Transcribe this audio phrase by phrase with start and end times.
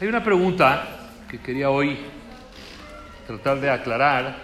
[0.00, 0.86] Hay una pregunta
[1.28, 1.98] que quería hoy
[3.26, 4.36] tratar de aclarar.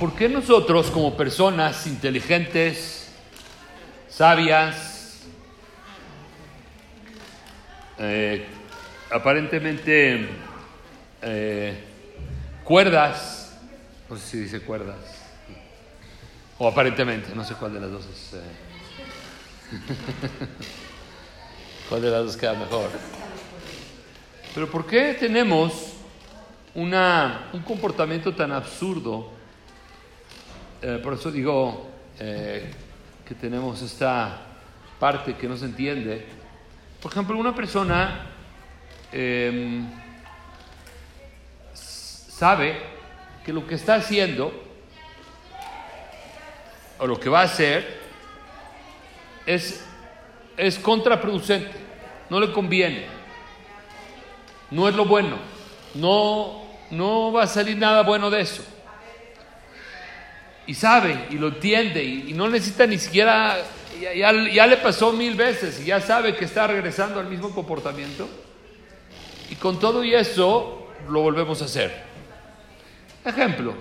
[0.00, 3.12] ¿Por qué nosotros como personas inteligentes,
[4.08, 5.22] sabias,
[8.00, 8.44] eh,
[9.10, 10.28] aparentemente
[11.22, 11.84] eh,
[12.64, 13.58] cuerdas,
[14.08, 14.98] no sé si dice cuerdas,
[16.58, 18.34] o aparentemente, no sé cuál de las dos es.
[18.34, 18.40] Eh,
[21.88, 22.90] ¿Cuál de las dos queda mejor?
[24.54, 25.94] Pero ¿por qué tenemos
[26.74, 29.30] una, un comportamiento tan absurdo?
[30.82, 32.70] Eh, por eso digo eh,
[33.26, 34.40] que tenemos esta
[34.98, 36.26] parte que no se entiende.
[37.02, 38.29] Por ejemplo, una persona
[39.12, 39.82] eh,
[42.40, 42.80] sabe
[43.44, 44.52] que lo que está haciendo
[46.98, 48.00] o lo que va a hacer
[49.46, 49.84] es,
[50.56, 51.72] es contraproducente,
[52.28, 53.06] no le conviene,
[54.70, 55.36] no es lo bueno,
[55.94, 58.64] no, no va a salir nada bueno de eso.
[60.66, 63.56] Y sabe y lo entiende y, y no necesita ni siquiera,
[64.00, 67.50] ya, ya, ya le pasó mil veces y ya sabe que está regresando al mismo
[67.54, 68.28] comportamiento.
[69.50, 71.92] Y con todo y eso lo volvemos a hacer.
[73.24, 73.74] Ejemplo,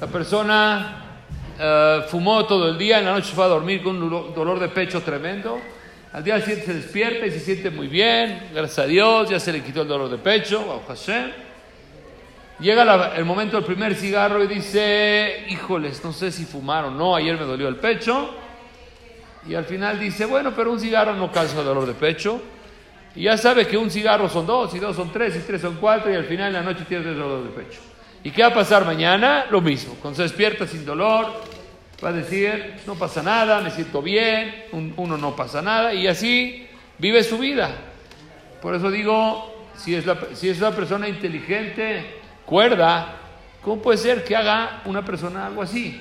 [0.00, 1.22] la persona
[1.58, 4.68] uh, fumó todo el día, en la noche fue a dormir con un dolor de
[4.68, 5.58] pecho tremendo,
[6.12, 9.52] al día siguiente se despierta y se siente muy bien, gracias a Dios, ya se
[9.52, 11.30] le quitó el dolor de pecho, a Hashem.
[12.60, 16.96] Llega la, el momento del primer cigarro y dice, híjoles, no sé si fumaron o
[16.96, 18.34] no, ayer me dolió el pecho.
[19.48, 22.40] Y al final dice, bueno, pero un cigarro no causa dolor de pecho.
[23.16, 25.78] Y ya sabe que un cigarro son dos, y dos son tres, y tres son
[25.80, 27.80] cuatro, y al final en la noche tiene dolor de pecho.
[28.22, 29.46] ¿Y qué va a pasar mañana?
[29.50, 29.94] Lo mismo.
[30.02, 31.32] Cuando se despierta sin dolor,
[32.04, 36.06] va a decir, no pasa nada, me siento bien, un, uno no pasa nada, y
[36.06, 36.66] así
[36.98, 37.70] vive su vida.
[38.60, 43.14] Por eso digo, si es, la, si es una persona inteligente, cuerda,
[43.62, 45.98] ¿cómo puede ser que haga una persona algo así?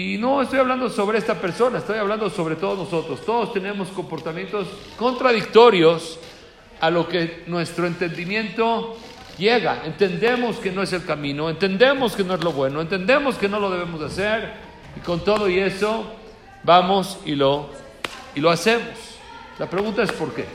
[0.00, 3.20] Y no estoy hablando sobre esta persona, estoy hablando sobre todos nosotros.
[3.20, 4.66] Todos tenemos comportamientos
[4.96, 6.18] contradictorios
[6.80, 8.96] a lo que nuestro entendimiento
[9.36, 9.82] llega.
[9.84, 13.60] Entendemos que no es el camino, entendemos que no es lo bueno, entendemos que no
[13.60, 14.54] lo debemos hacer.
[14.96, 16.10] Y con todo y eso
[16.64, 17.68] vamos y lo,
[18.34, 19.18] y lo hacemos.
[19.58, 20.46] La pregunta es ¿por qué?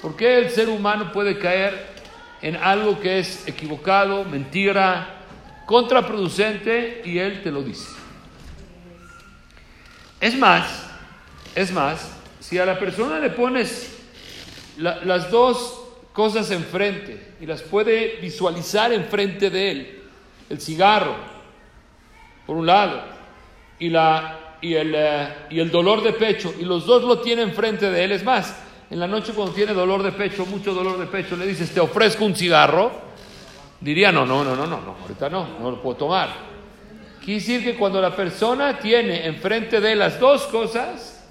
[0.00, 1.88] ¿Por qué el ser humano puede caer
[2.40, 5.24] en algo que es equivocado, mentira,
[5.66, 7.95] contraproducente y él te lo dice?
[10.20, 10.88] Es más,
[11.54, 12.10] es más,
[12.40, 13.98] si a la persona le pones
[14.78, 15.82] la, las dos
[16.12, 20.02] cosas enfrente y las puede visualizar enfrente de él,
[20.48, 21.14] el cigarro,
[22.46, 23.02] por un lado,
[23.78, 27.42] y, la, y, el, uh, y el dolor de pecho, y los dos lo tiene
[27.42, 28.56] enfrente de él, es más,
[28.88, 31.80] en la noche cuando tiene dolor de pecho, mucho dolor de pecho, le dices, te
[31.80, 32.92] ofrezco un cigarro,
[33.80, 36.55] diría, no, no, no, no, no ahorita no, no lo puedo tomar.
[37.26, 41.26] Quiere decir que cuando la persona tiene enfrente de las dos cosas,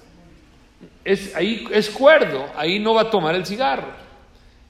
[1.02, 3.88] es, ahí es cuerdo, ahí no va a tomar el cigarro.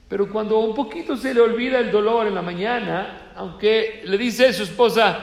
[0.09, 4.47] Pero cuando un poquito se le olvida el dolor en la mañana, aunque le dice
[4.47, 5.19] a su esposa,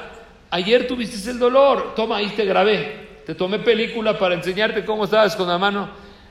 [0.49, 5.37] ayer tuviste el dolor, toma, ahí te grabé, te tomé película para enseñarte cómo estabas
[5.37, 5.87] con la mano.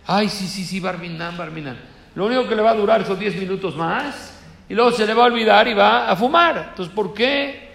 [0.06, 1.78] Ay, sí, sí, sí, Barminan, Barminan.
[2.14, 4.38] Lo único que le va a durar son 10 minutos más
[4.68, 6.66] y luego se le va a olvidar y va a fumar.
[6.68, 7.70] Entonces, ¿por qué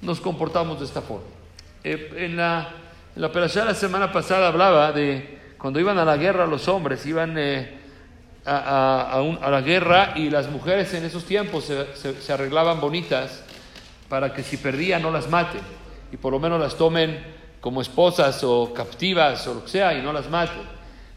[0.00, 1.39] nos comportamos de esta forma?
[1.82, 2.68] Eh, en la,
[3.16, 7.06] en la operación la semana pasada hablaba de cuando iban a la guerra los hombres,
[7.06, 7.78] iban eh,
[8.44, 12.20] a, a, a, un, a, la guerra y las mujeres en esos tiempos se, se,
[12.20, 13.44] se, arreglaban bonitas
[14.08, 15.60] para que si perdían no las maten
[16.12, 17.18] y por lo menos las tomen
[17.60, 20.62] como esposas o captivas o lo que sea y no las maten.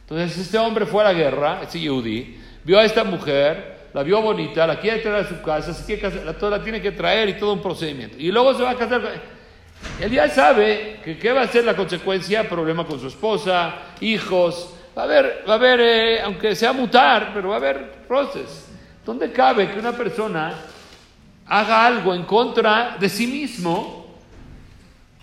[0.02, 4.22] Entonces este hombre fue a la guerra, este Yehudi, vio a esta mujer, la vio
[4.22, 7.30] bonita, la quiere traer a su casa, se quiere casar, la, la tiene que traer
[7.30, 8.18] y todo un procedimiento.
[8.18, 9.02] Y luego se va a casar
[10.00, 14.74] él ya sabe que qué va a ser la consecuencia, problema con su esposa, hijos,
[14.98, 18.68] va a haber, va a haber eh, aunque sea mutar, pero va a haber roces.
[19.06, 20.56] ¿Dónde cabe que una persona
[21.46, 24.04] haga algo en contra de sí mismo?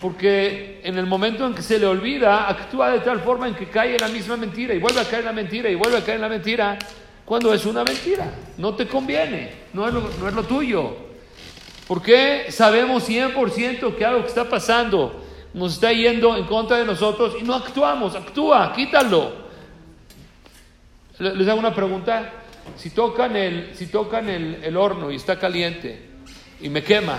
[0.01, 3.69] Porque en el momento en que se le olvida, actúa de tal forma en que
[3.69, 6.29] cae la misma mentira y vuelve a caer la mentira y vuelve a caer la
[6.29, 6.79] mentira
[7.25, 8.33] cuando es una mentira.
[8.57, 11.10] No te conviene, no es lo, no es lo tuyo.
[11.91, 16.85] ¿Por qué sabemos 100% que algo que está pasando nos está yendo en contra de
[16.85, 18.15] nosotros y no actuamos?
[18.15, 19.33] Actúa, quítalo.
[21.19, 22.31] Les hago una pregunta.
[22.77, 26.11] si tocan el, si tocan el, el horno y está caliente
[26.61, 27.19] y me quema,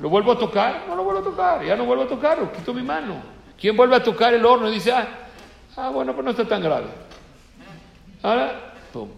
[0.00, 0.84] ¿lo vuelvo a tocar?
[0.86, 3.16] No lo vuelvo a tocar, ya no vuelvo a tocarlo, quito mi mano.
[3.60, 5.08] ¿Quién vuelve a tocar el horno y dice, ah,
[5.76, 6.86] ah bueno, pues no está tan grave?
[8.22, 9.08] Ahora, pum,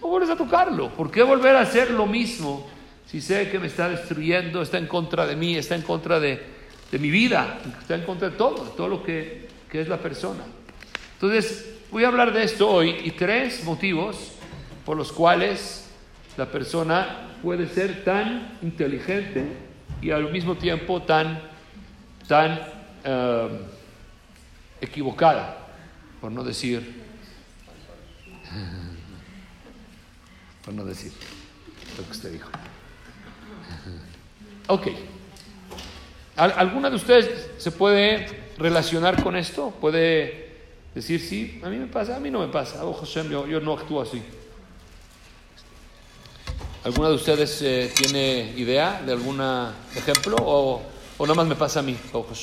[0.00, 0.88] no vuelves a tocarlo.
[0.88, 2.73] ¿Por qué volver a hacer lo mismo
[3.06, 6.40] si sé que me está destruyendo, está en contra de mí, está en contra de,
[6.90, 10.44] de mi vida, está en contra de todo, todo lo que, que es la persona?
[11.14, 14.32] Entonces, voy a hablar de esto hoy y tres motivos
[14.84, 15.88] por los cuales
[16.36, 19.44] la persona puede ser tan inteligente
[20.02, 21.40] y al mismo tiempo tan,
[22.26, 22.60] tan
[23.04, 23.48] eh,
[24.80, 25.58] equivocada,
[26.20, 27.02] por no decir,
[30.64, 31.12] por no decir
[31.96, 32.50] lo que usted dijo.
[34.68, 34.88] Ok.
[36.36, 38.26] ¿Alguna de ustedes se puede
[38.58, 39.72] relacionar con esto?
[39.80, 40.52] ¿Puede
[40.94, 43.74] decir, sí, a mí me pasa, a mí no me pasa, oh José, yo, no
[43.74, 44.22] actúo así?
[46.82, 49.40] ¿Alguna de ustedes eh, tiene idea de algún
[49.94, 50.82] ejemplo o,
[51.16, 52.26] o nada más me pasa a mí, oh?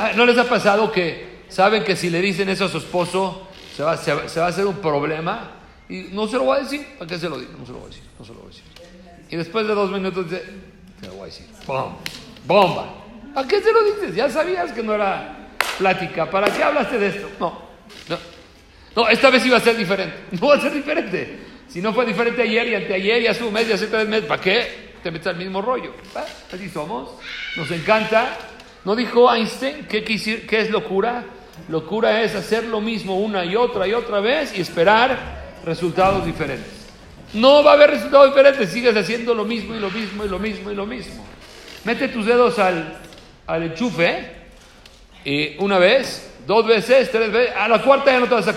[0.00, 3.48] Ah, ¿No les ha pasado que saben que si le dicen eso a su esposo
[3.74, 5.57] se va, se, va a hacer un problema?
[5.88, 6.86] Y no se lo voy a decir.
[6.98, 7.52] ¿Para qué se lo digo?
[7.58, 8.04] No se lo voy a decir.
[8.18, 8.64] No se lo voy a decir.
[9.30, 10.44] Y después de dos minutos dice,
[11.00, 11.46] te lo voy a decir.
[11.66, 11.96] ¡Bom!
[12.46, 12.94] ¡Bomba!
[13.34, 14.14] ¿Para qué se lo dices?
[14.14, 16.30] Ya sabías que no era plática.
[16.30, 17.30] ¿Para qué hablaste de esto?
[17.38, 17.68] No.
[18.08, 18.18] No,
[18.96, 20.16] no esta vez iba a ser diferente.
[20.40, 21.40] No va a ser diferente.
[21.68, 24.26] Si no fue diferente ayer y anteayer y hace un mes y hace tres meses,
[24.26, 25.92] ¿para qué te metes al mismo rollo?
[26.14, 26.24] ¿Ah?
[26.52, 27.10] Así somos.
[27.56, 28.36] Nos encanta
[28.84, 31.24] ¿No dijo Einstein qué, qué es locura?
[31.68, 36.72] Locura es hacer lo mismo una y otra y otra vez y esperar resultados diferentes.
[37.34, 40.38] No va a haber resultados diferentes, sigues haciendo lo mismo y lo mismo y lo
[40.38, 41.24] mismo y lo mismo.
[41.84, 42.98] Mete tus dedos al,
[43.46, 44.32] al enchufe
[45.24, 48.54] y una vez, dos veces, tres veces, a la cuarta ya no te vas a,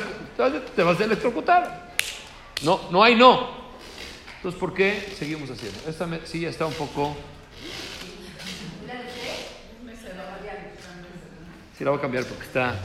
[0.75, 1.91] te vas a electrocutar.
[2.63, 3.61] No, no hay no.
[4.37, 5.79] Entonces, ¿por qué seguimos haciendo?
[5.87, 7.15] Esta silla está un poco
[11.81, 12.75] Sí, la voy a cambiar porque está.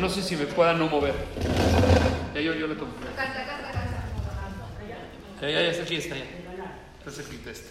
[0.00, 1.14] No sé si me pueda no mover.
[2.34, 2.92] Ya yo, yo le tomo.
[5.40, 6.24] Ya, ya, ya está aquí, está ya.
[6.98, 7.70] Está cerquita esta.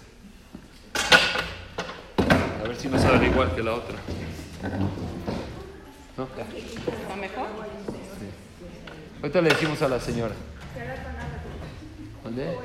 [2.64, 3.96] A ver si me sale igual que la otra.
[6.18, 6.26] ¿No?
[6.26, 7.48] ¿Está mejor?
[8.20, 8.30] Sí.
[9.22, 10.36] Ahorita le decimos a la señora.
[12.24, 12.58] ¿Dónde?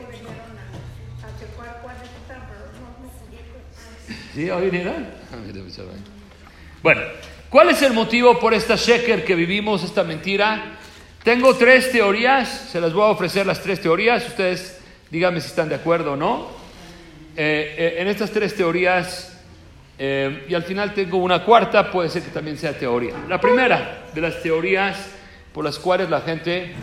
[4.34, 4.50] ¿Sí?
[4.50, 5.06] ¿Hoy vinieron?
[6.82, 7.00] Bueno,
[7.50, 10.78] ¿cuál es el motivo por esta sheker que vivimos, esta mentira?
[11.22, 15.68] Tengo tres teorías, se las voy a ofrecer las tres teorías, ustedes díganme si están
[15.68, 16.48] de acuerdo o no.
[17.36, 19.36] Eh, eh, en estas tres teorías,
[19.98, 23.14] eh, y al final tengo una cuarta, puede ser que también sea teoría.
[23.28, 24.96] La primera de las teorías
[25.52, 26.74] por las cuales la gente,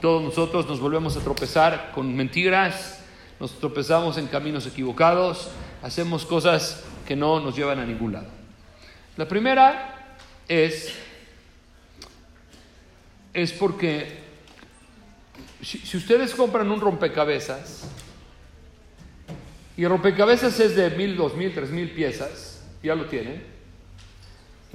[0.00, 3.04] todos nosotros nos volvemos a tropezar con mentiras,
[3.38, 5.50] nos tropezamos en caminos equivocados,
[5.82, 8.28] hacemos cosas que no nos llevan a ningún lado.
[9.16, 10.01] La primera
[10.52, 10.92] es,
[13.32, 14.18] es porque
[15.62, 17.88] si, ustedes compran un rompecabezas
[19.78, 23.42] y el rompecabezas es de mil, dos mil, tres mil piezas, ya lo tienen.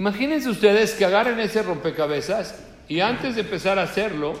[0.00, 2.58] Imagínense ustedes que agarren ese rompecabezas
[2.88, 4.40] y antes de empezar a hacerlo,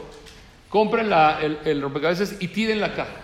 [0.68, 3.20] compren el, el, rompecabezas y tiren la caja.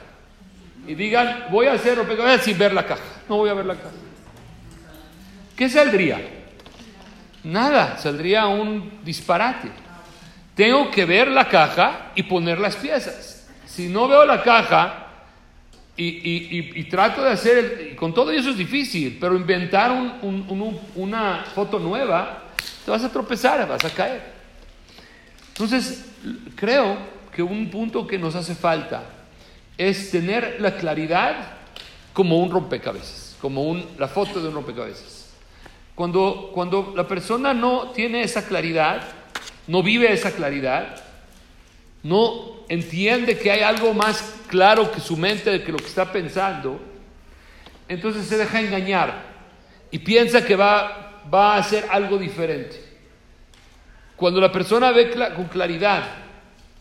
[0.86, 3.02] Y digan, voy a hacer rompecabezas sin ver la caja.
[3.28, 3.90] No voy a ver la caja.
[5.56, 6.43] ¿Qué saldría?
[7.44, 9.68] Nada, saldría un disparate.
[10.54, 13.46] Tengo que ver la caja y poner las piezas.
[13.66, 15.08] Si no veo la caja
[15.96, 19.92] y, trato de hacer, con todo eso es difícil, pero inventar
[20.94, 22.44] una foto nueva,
[22.84, 24.22] te vas a tropezar, vas a caer.
[25.48, 26.06] Entonces,
[26.56, 26.96] creo
[27.34, 29.02] que un punto que nos hace falta
[29.76, 31.52] es tener la claridad
[32.12, 35.23] como un rompecabezas, como la foto de un rompecabezas.
[35.94, 39.02] Cuando, cuando la persona no tiene esa claridad,
[39.66, 41.02] no vive esa claridad,
[42.02, 46.12] no entiende que hay algo más claro que su mente de que lo que está
[46.12, 46.80] pensando,
[47.88, 49.34] entonces se deja engañar
[49.90, 52.82] y piensa que va, va a hacer algo diferente.
[54.16, 56.02] Cuando la persona ve con claridad,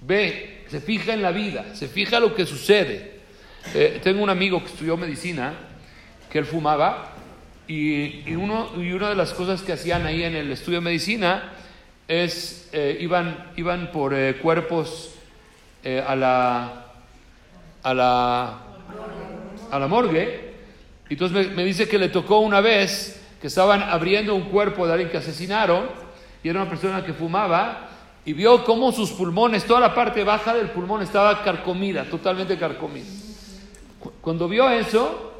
[0.01, 3.19] ve, se fija en la vida, se fija lo que sucede.
[3.73, 5.53] Eh, tengo un amigo que estudió medicina,
[6.29, 7.12] que él fumaba,
[7.67, 11.53] y, uno, y una de las cosas que hacían ahí en el estudio de medicina
[12.07, 15.15] es, eh, iban, iban por eh, cuerpos
[15.83, 16.85] eh, a, la,
[17.81, 18.59] a, la,
[19.71, 20.53] a la morgue.
[21.09, 24.85] Y entonces me, me, dice que le tocó una vez que estaban abriendo un cuerpo
[24.85, 25.85] de alguien que asesinaron
[26.43, 27.89] y era una persona que fumaba
[28.25, 33.05] y vio cómo sus pulmones, toda la parte baja del pulmón estaba carcomida, totalmente carcomida.
[34.21, 35.32] Cuando vio eso,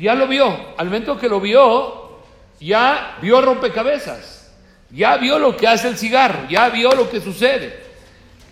[0.00, 0.74] ya lo vio.
[0.76, 2.20] Al momento que lo vio,
[2.60, 4.38] ya vio rompecabezas.
[4.90, 7.78] Ya vio lo que hace el cigarro, ya vio lo que sucede.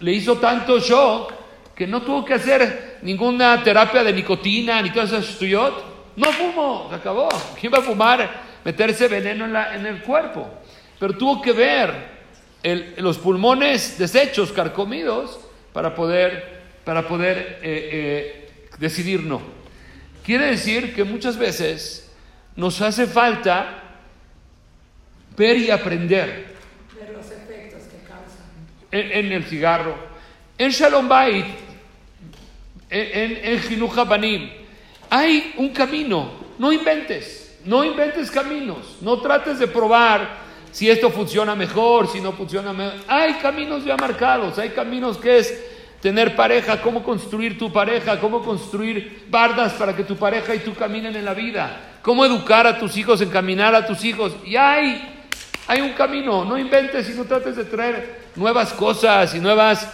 [0.00, 1.32] Le hizo tanto shock
[1.74, 5.40] que no tuvo que hacer ninguna terapia de nicotina ni todas esas
[6.16, 7.28] No fumó, se acabó.
[7.58, 8.46] ¿Quién va a fumar?
[8.64, 10.46] Meterse veneno en, el cuerpo.
[10.98, 12.16] Pero tuvo que ver
[12.98, 15.38] los pulmones deshechos, carcomidos,
[15.72, 19.55] para poder, para poder eh, eh, decidir no.
[20.26, 22.10] Quiere decir que muchas veces
[22.56, 23.80] nos hace falta
[25.36, 26.56] ver y aprender.
[26.98, 28.48] Ver los efectos que causan.
[28.90, 29.94] En, el cigarro.
[30.58, 31.46] En Shalom Bait,
[32.90, 34.50] en, en Banim,
[35.10, 36.32] hay un camino.
[36.58, 38.96] No inventes, no inventes caminos.
[39.02, 40.38] No trates de probar
[40.72, 42.98] si esto funciona mejor, si no funciona mejor.
[43.06, 45.75] Hay caminos ya marcados, hay caminos que es
[46.06, 50.72] tener pareja, cómo construir tu pareja, cómo construir bardas para que tu pareja y tú
[50.72, 54.36] caminen en la vida, cómo educar a tus hijos, encaminar a tus hijos.
[54.44, 55.02] Y hay,
[55.66, 59.92] hay un camino, no inventes y no trates de traer nuevas cosas y nuevas...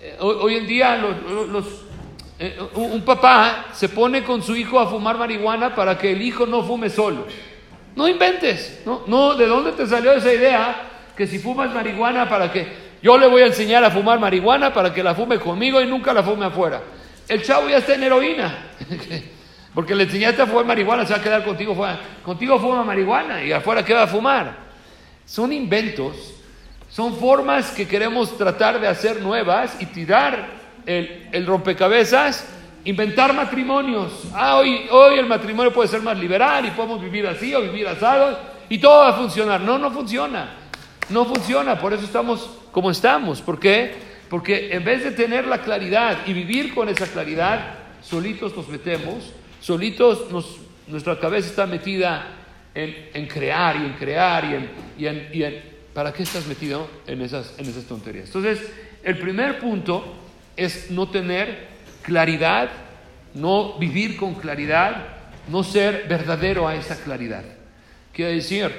[0.00, 1.66] Eh, hoy, en día los,
[2.38, 6.46] eh, un papá se pone con su hijo a fumar marihuana para que el hijo
[6.46, 7.26] no fume solo.
[7.94, 12.50] No inventes, no, no, ¿de dónde te salió esa idea que si fumas marihuana para
[12.50, 15.86] que yo le voy a enseñar a fumar marihuana para que la fume conmigo y
[15.86, 16.82] nunca la fume afuera.
[17.28, 18.70] El chavo ya está en heroína.
[19.74, 21.76] Porque le enseñaste a fumar marihuana, se va a quedar contigo
[22.24, 24.70] Contigo fuma marihuana y afuera qué va a fumar.
[25.24, 26.34] Son inventos,
[26.90, 30.48] son formas que queremos tratar de hacer nuevas y tirar
[30.84, 32.48] el, rompecabezas,
[32.84, 34.24] inventar matrimonios.
[34.34, 37.86] Ah, hoy, hoy el matrimonio puede ser más liberal y podemos vivir así o vivir
[37.86, 38.38] asado
[38.68, 39.60] y todo va a funcionar.
[39.60, 40.56] No, no funciona.
[41.10, 43.40] No funciona, por eso estamos como estamos.
[43.40, 43.92] ¿Por qué?
[44.28, 49.32] Porque en vez de tener la claridad y vivir con esa claridad, solitos nos metemos,
[49.60, 52.36] solitos nos, nuestra cabeza está metida
[52.74, 54.44] en, crear y en crear
[54.98, 58.26] y en, y en, ¿Para qué estás metido en esas, en esas tonterías?
[58.26, 58.60] Entonces,
[59.02, 60.04] el primer punto
[60.56, 61.66] es no tener
[62.02, 62.70] claridad,
[63.34, 65.06] no vivir con claridad,
[65.48, 67.44] no ser verdadero a esa claridad.
[68.12, 68.70] Quiere decir,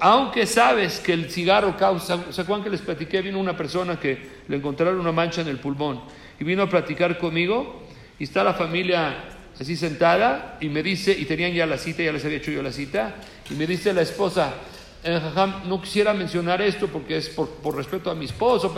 [0.00, 3.22] aunque sabes que el cigarro causa, ¿se acuerdan que les platiqué?
[3.22, 4.18] Vino una persona que
[4.48, 6.00] le encontraron una mancha en el pulmón
[6.40, 7.82] y vino a platicar conmigo
[8.18, 9.24] y está la familia
[9.60, 12.62] así sentada y me dice, y tenían ya la cita, ya les había hecho yo
[12.62, 13.16] la cita,
[13.50, 14.54] y me dice la esposa,
[15.02, 15.20] eh,
[15.66, 18.74] no quisiera mencionar esto porque es por, respeto a mi esposo,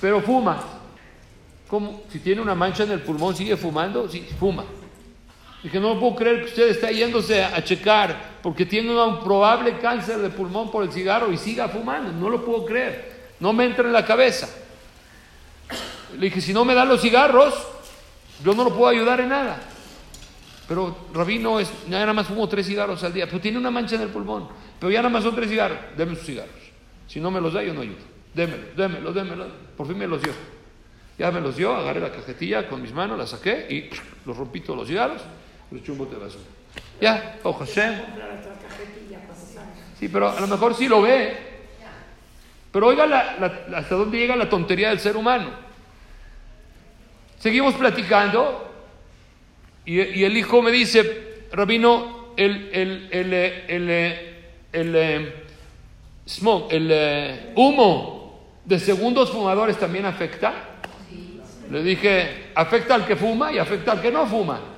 [0.00, 0.64] pero fuma.
[2.10, 4.08] Si tiene una mancha en el pulmón, ¿sigue fumando?
[4.08, 4.64] Sí, fuma.
[5.62, 10.18] Dije, no puedo creer que usted está yéndose a checar porque tiene un probable cáncer
[10.18, 12.12] de pulmón por el cigarro y siga fumando.
[12.12, 13.16] No lo puedo creer.
[13.40, 14.48] No me entra en la cabeza.
[16.16, 17.54] Le dije, si no me dan los cigarros,
[18.44, 19.60] yo no lo puedo ayudar en nada.
[20.68, 23.96] Pero Rabino, es, ya nada más fumo tres cigarros al día, pero tiene una mancha
[23.96, 24.48] en el pulmón.
[24.78, 25.78] Pero ya nada más son tres cigarros.
[25.96, 26.54] Deme sus cigarros.
[27.08, 27.96] Si no me los da, yo no ayudo.
[28.34, 29.46] Démelo, démelo, démelo.
[29.76, 30.32] Por fin me los dio.
[31.18, 33.90] Ya me los dio, agarré la cajetilla con mis manos, la saqué y
[34.26, 35.22] los rompí todos los cigarros
[35.70, 36.44] los chumbos de basura.
[37.00, 37.94] Ya, ojo Hashem.
[39.98, 41.36] Sí, pero a lo mejor sí lo ve.
[42.70, 43.04] Pero oiga
[43.74, 45.50] hasta dónde llega la tontería del ser humano.
[47.38, 48.70] Seguimos platicando
[49.84, 53.32] y, el hijo me dice, Rabino, el, el, el,
[53.72, 54.16] el,
[54.72, 55.34] el
[56.26, 60.52] smoke, el humo de segundos fumadores también afecta.
[61.70, 64.75] Le dije, afecta al que fuma y afecta al que no fuma.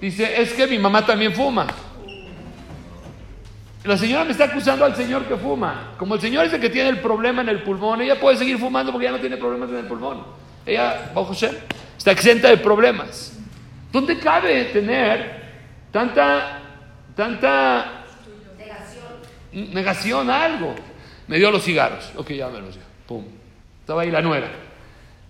[0.00, 1.66] Dice, es que mi mamá también fuma.
[3.84, 5.94] La señora me está acusando al señor que fuma.
[5.98, 8.58] Como el señor es el que tiene el problema en el pulmón, ella puede seguir
[8.58, 10.22] fumando porque ya no tiene problemas en el pulmón.
[10.66, 11.54] Ella, bajo Hashem,
[11.96, 13.38] está exenta de problemas.
[13.90, 15.42] ¿Dónde cabe tener
[15.90, 16.60] tanta,
[17.16, 18.04] tanta
[18.58, 20.74] negación, negación a algo?
[21.26, 22.12] Me dio los cigarros.
[22.16, 22.82] Ok, ya me los dio.
[23.06, 23.24] Pum.
[23.80, 24.48] Estaba ahí la nuera.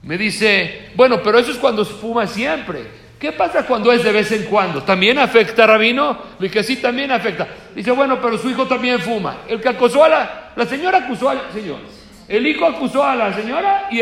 [0.02, 2.99] Me dice, bueno, pero eso es cuando fuma siempre.
[3.20, 4.82] ¿Qué pasa cuando es de vez en cuando?
[4.82, 6.16] ¿También afecta, Rabino?
[6.38, 7.46] Dije, sí, también afecta.
[7.74, 9.40] Dice, bueno, pero su hijo también fuma.
[9.46, 11.80] El que acusó a la, la señora acusó al señor.
[12.26, 14.00] El hijo acusó a la señora y,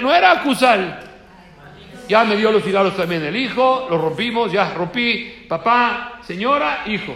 [0.00, 1.06] no era acusar.
[2.08, 7.14] Ya me dio los cigarros también el hijo, los rompimos, ya rompí, papá, señora, hijo.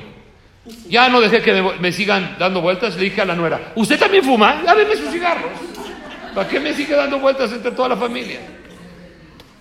[0.87, 4.23] Ya no dejé que me sigan dando vueltas, le dije a la nuera, ¿usted también
[4.23, 4.63] fuma?
[4.65, 5.51] Ya sus cigarros.
[6.37, 8.62] ¿Para qué me sigue dando vueltas entre toda la familia?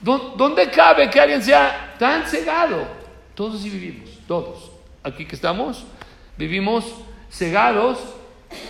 [0.01, 2.88] ¿Dónde cabe que alguien sea tan cegado?
[3.36, 4.72] Todos sí vivimos, todos.
[5.03, 5.86] Aquí que estamos,
[6.38, 6.86] vivimos
[7.31, 7.98] cegados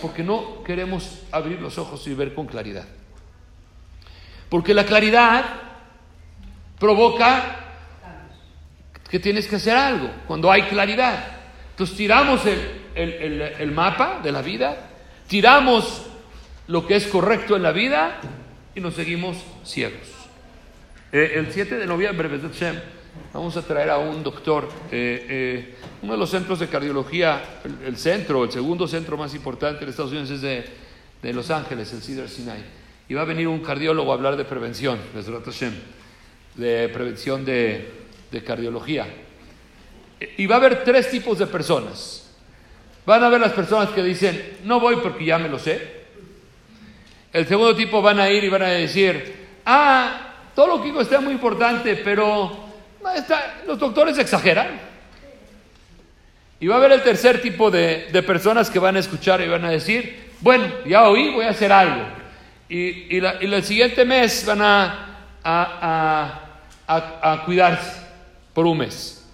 [0.00, 2.86] Porque no queremos abrir los ojos y ver con claridad.
[4.48, 5.44] Porque la claridad
[6.78, 7.56] provoca
[9.10, 11.24] que tienes que hacer algo cuando hay claridad.
[11.70, 12.42] Entonces tiramos
[12.94, 14.90] el, mapa de la vida,
[15.26, 16.02] tiramos
[16.68, 18.20] lo que es correcto en la vida
[18.74, 20.11] y nos seguimos ciegos.
[21.14, 22.30] Eh, el 7 de noviembre,
[23.34, 27.98] vamos a traer a un doctor, eh, eh, uno de los centros de cardiología, el,
[27.98, 30.64] centro, el segundo centro más importante de Estados Unidos es de,
[31.20, 32.64] de Los Ángeles, el Cedar Sinai.
[33.10, 34.98] Y va a venir un cardiólogo a hablar de prevención,
[36.54, 39.06] de prevención de, cardiología.
[40.38, 42.30] Y va a haber tres tipos de personas.
[43.04, 46.04] Van a haber las personas que dicen, no voy porque ya me lo sé.
[47.34, 49.34] El segundo tipo van a ir y van a decir,
[49.66, 52.56] ah, todo lo que digo está muy importante, pero
[53.66, 54.80] los doctores exageran.
[56.60, 59.64] Y va a haber el tercer tipo de, personas que van a escuchar y van
[59.64, 62.22] a decir, bueno, ya oí, voy a hacer algo
[62.72, 68.00] y, el siguiente mes van a, a, cuidarse
[68.54, 69.28] por un mes.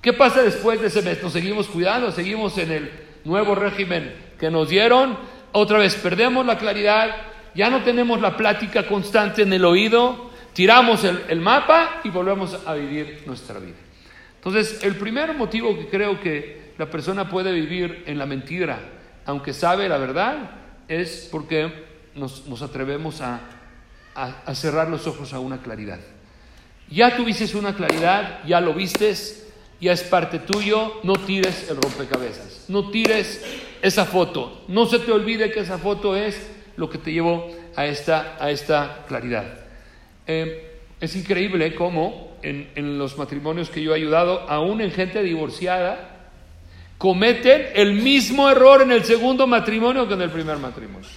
[0.00, 1.22] ¿Qué pasa después de ese mes?
[1.22, 2.10] ¿Nos seguimos cuidando?
[2.12, 2.90] ¿Seguimos en el
[3.24, 5.18] nuevo régimen que nos dieron?
[5.52, 7.14] Otra vez perdemos la claridad,
[7.54, 10.27] ya no tenemos la plática constante en el oído,
[10.58, 13.76] tiramos el, mapa y volvemos a vivir nuestra vida.
[14.34, 18.80] Entonces, el primer motivo que creo que la persona puede vivir en la mentira,
[19.24, 20.50] aunque sabe la verdad,
[20.88, 21.72] es porque
[22.16, 23.38] nos, atrevemos a,
[24.52, 26.00] cerrar los ojos a una claridad.
[26.90, 29.48] Ya tuviste una claridad, ya lo vistes,
[29.80, 33.44] ya es parte tuyo, no tires el rompecabezas, no tires
[33.80, 37.86] esa foto, no se te olvide que esa foto es lo que te llevó a
[37.86, 39.67] esta, a esta claridad.
[40.28, 46.30] Eh, es increíble cómo en, los matrimonios que yo he ayudado, aún en gente divorciada,
[46.98, 51.08] cometen el mismo error en el segundo matrimonio que en el primer matrimonio.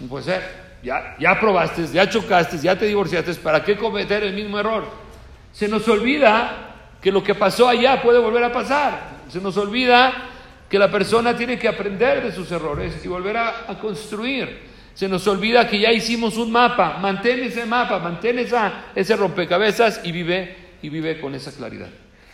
[0.00, 0.66] No puede ser.
[0.82, 4.84] Ya, ya probaste, ya chocaste, ya te divorciaste, ¿para qué cometer el mismo error?
[5.52, 9.16] Se nos olvida que lo que pasó allá puede volver a pasar.
[9.28, 10.12] Se nos olvida
[10.68, 14.65] que la persona tiene que aprender de sus errores y volver a, construir.
[14.96, 16.96] Se nos olvida que ya hicimos un mapa.
[16.96, 21.90] Mantén ese mapa, mantén esa, ese rompecabezas y vive, y vive con esa claridad.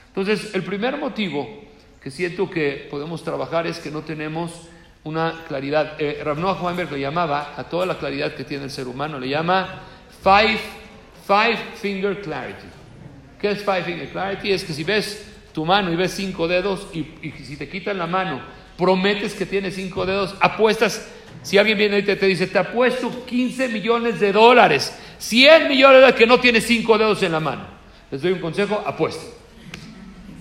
[0.07, 1.65] Entonces, el primer motivo
[2.01, 4.69] que siento que podemos trabajar es que no tenemos
[5.03, 6.01] una claridad.
[6.01, 9.83] Eh, Ravnoa lo llamaba a toda la claridad que tiene el ser humano, le llama
[10.23, 10.61] five,
[11.27, 12.69] five finger clarity.
[13.41, 14.53] ¿Qué es five finger clarity?
[14.53, 18.07] Es que si ves tu mano y ves cinco dedos y, si te quitan la
[18.07, 18.41] mano,
[18.79, 21.11] prometes que tienes cinco dedos, apuestas.
[21.43, 26.15] Si alguien viene y te, dice, te apuesto 15 millones de dólares, 100 millones de
[26.15, 27.67] que no tienes cinco dedos en la mano.
[28.11, 29.25] Les doy un consejo, apuesta.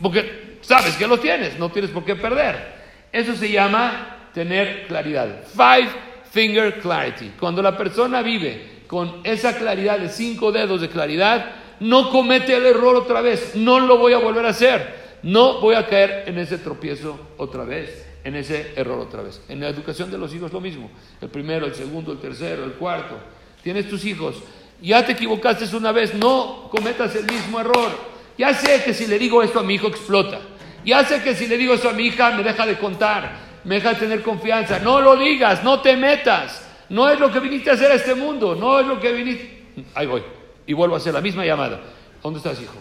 [0.01, 2.81] Porque sabes que lo tienes, no tienes por qué perder.
[3.11, 5.43] Eso se llama tener claridad.
[5.45, 5.89] Five
[6.31, 7.33] finger clarity.
[7.39, 12.65] Cuando la persona vive con esa claridad de cinco dedos de claridad, no comete el
[12.65, 13.55] error otra vez.
[13.55, 15.01] No lo voy a volver a hacer.
[15.23, 19.41] No voy a caer en ese tropiezo otra vez, en ese error otra vez.
[19.49, 20.89] En la educación de los hijos lo mismo.
[21.19, 23.17] El primero, el segundo, el tercero, el cuarto.
[23.63, 24.35] Tienes tus hijos.
[24.81, 27.91] Ya te equivocaste una vez, no cometas el mismo error.
[28.37, 30.39] Ya sé que si le digo esto a mi hijo explota.
[30.83, 33.75] Ya sé que si le digo eso a mi hija me deja de contar me
[33.75, 34.79] deja tener confianza.
[34.79, 36.67] No lo digas, no te metas.
[36.89, 39.65] No es lo que viniste a hacer a este mundo, no es lo que viniste.
[39.93, 40.23] Ahí voy.
[40.67, 41.79] Y vuelvo a hacer la misma llamada.
[42.21, 42.75] ¿Dónde estás, hijo?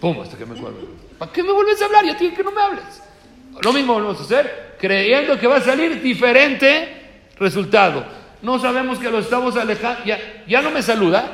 [0.00, 0.78] Pum, hasta que me acuerdo.
[1.18, 2.04] ¿Para qué me vuelves a hablar?
[2.04, 3.02] Ya tiene que no me hables.
[3.62, 7.00] Lo mismo volvemos a hacer, creyendo que va a salir diferente
[7.38, 8.04] resultado.
[8.42, 10.04] No sabemos que lo estamos alejando.
[10.04, 11.24] Ya, ya no me saluda.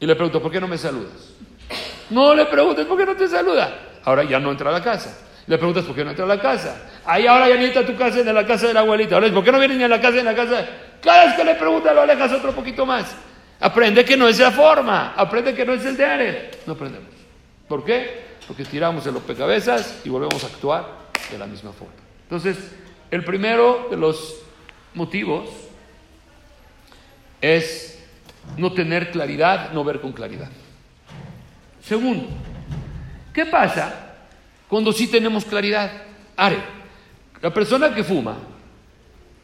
[0.00, 1.34] Y le pregunto, ¿por qué no me saludas?
[2.10, 3.78] No le preguntes, ¿por qué no te saluda?
[4.04, 5.26] Ahora ya no entra a la casa.
[5.46, 6.90] Le preguntas, ¿por qué no entra a la casa?
[7.04, 9.16] Ahí ahora ya ni entra a tu casa, en la casa de la abuelita.
[9.16, 10.66] Ahora, ¿por qué no vienes ni a la casa, en la casa?
[11.02, 13.14] Cada vez que le preguntas, lo alejas otro poquito más.
[13.60, 15.14] Aprende que no es la forma.
[15.16, 17.08] Aprende que no es el de No aprendemos.
[17.66, 18.28] ¿Por qué?
[18.46, 20.97] Porque tiramos el rompecabezas y volvemos a actuar
[21.30, 21.94] de la misma forma.
[22.22, 22.56] Entonces,
[23.10, 24.36] el primero de los
[24.94, 25.48] motivos
[27.40, 28.04] es
[28.56, 30.50] no tener claridad, no ver con claridad.
[31.82, 32.28] Segundo,
[33.32, 34.08] ¿qué pasa
[34.68, 35.90] cuando sí tenemos claridad.
[36.36, 36.58] Are,
[37.40, 38.36] la persona que fuma,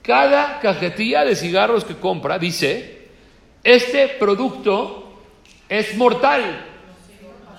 [0.02, 3.08] cada cajetilla de cigarros que compra dice,
[3.64, 5.22] este producto
[5.68, 6.66] es mortal,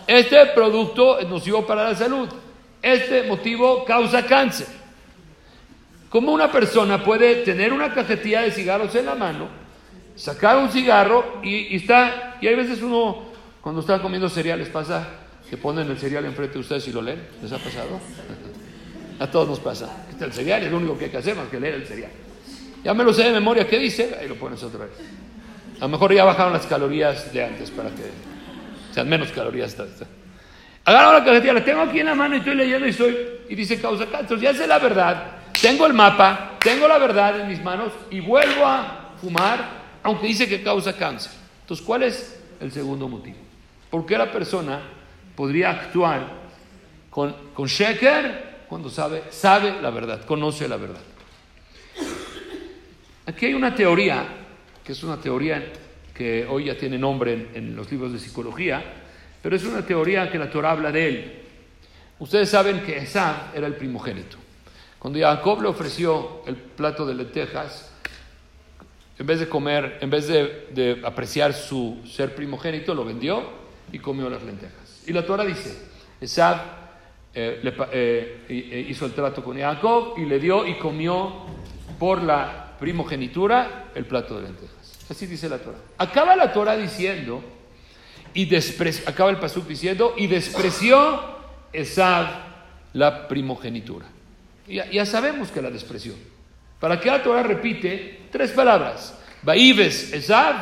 [0.08, 2.30] este producto es nocivo para la salud,
[2.86, 4.68] este motivo causa cáncer.
[6.10, 9.50] ¿Cómo una persona puede tener una cajetilla de cigarros en la mano,
[10.16, 13.24] sacar un cigarro y, está, y hay veces uno
[13.60, 15.08] cuando está comiendo cereales pasa
[15.50, 17.22] que ponen el cereal enfrente de ustedes y lo leen?
[17.42, 18.00] ¿Les ha pasado?
[19.20, 20.06] A todos nos pasa.
[20.20, 22.12] El cereal es lo único que hay que hacer más que leer el cereal.
[22.84, 24.94] Ya me lo sé de memoria qué dice, ahí lo pones otra vez.
[25.78, 28.04] A lo mejor ya bajaron las calorías de antes para que
[28.94, 29.76] sean menos calorías.
[30.86, 33.18] Agarro la cajetilla, la tengo aquí en la mano y estoy leyendo y, estoy,
[33.50, 34.40] y dice causa cáncer.
[34.40, 38.68] Ya sé la verdad, tengo el mapa, tengo la verdad en mis manos y vuelvo
[38.68, 39.68] a fumar,
[40.04, 41.32] aunque dice que causa cáncer.
[41.62, 43.38] Entonces, ¿cuál es el segundo motivo?
[43.90, 44.80] ¿Por qué la persona
[45.36, 46.28] podría actuar
[47.10, 51.02] con, con sheker cuando sabe, sabe la verdad, conoce la verdad?
[53.26, 54.24] Aquí hay una teoría,
[54.84, 55.66] que es una teoría
[56.14, 58.84] que hoy ya tiene nombre en los libros de psicología,
[59.46, 61.32] pero es una teoría que la Torah habla de él.
[62.18, 64.38] Ustedes saben que Esab era el primogénito.
[64.98, 67.92] Cuando Jacob le ofreció el plato de lentejas,
[69.20, 73.44] en vez de comer, en vez de, apreciar su ser primogénito, lo vendió
[73.92, 75.04] y comió las lentejas.
[75.06, 75.78] Y la Torah dice,
[76.20, 76.62] Esab
[77.36, 81.46] eh, eh, eh, hizo el trato con Jacob y le dio y comió
[82.00, 85.06] por la primogenitura el plato de lentejas.
[85.08, 85.78] Así dice la Torah.
[86.00, 87.44] Acaba la Torah diciendo,
[88.36, 88.54] y
[89.08, 91.34] acaba el pasuk diciendo, y despreció
[91.72, 92.28] Esab
[92.94, 94.06] la primogenitura.
[94.68, 96.14] Ya, ya sabemos que la despreció.
[96.80, 99.18] ¿Para qué la Torah repite tres palabras?
[99.42, 100.56] Baives Esab,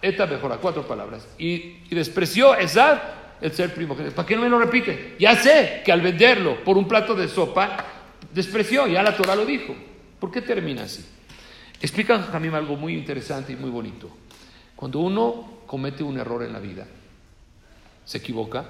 [0.00, 1.28] eta mejora, cuatro palabras.
[1.38, 2.98] Y, y despreció Esab
[3.42, 4.14] el ser primogénito.
[4.14, 5.16] ¿Para qué no me lo repite?
[5.18, 7.84] Ya sé que al venderlo por un plato de sopa,
[8.32, 9.76] despreció, ya la Torah lo dijo.
[10.18, 11.04] ¿Por qué termina así?
[11.80, 14.08] Explica también algo muy interesante y muy bonito.
[14.74, 16.86] Cuando uno comete un error en la vida,
[18.08, 18.64] se equivoca,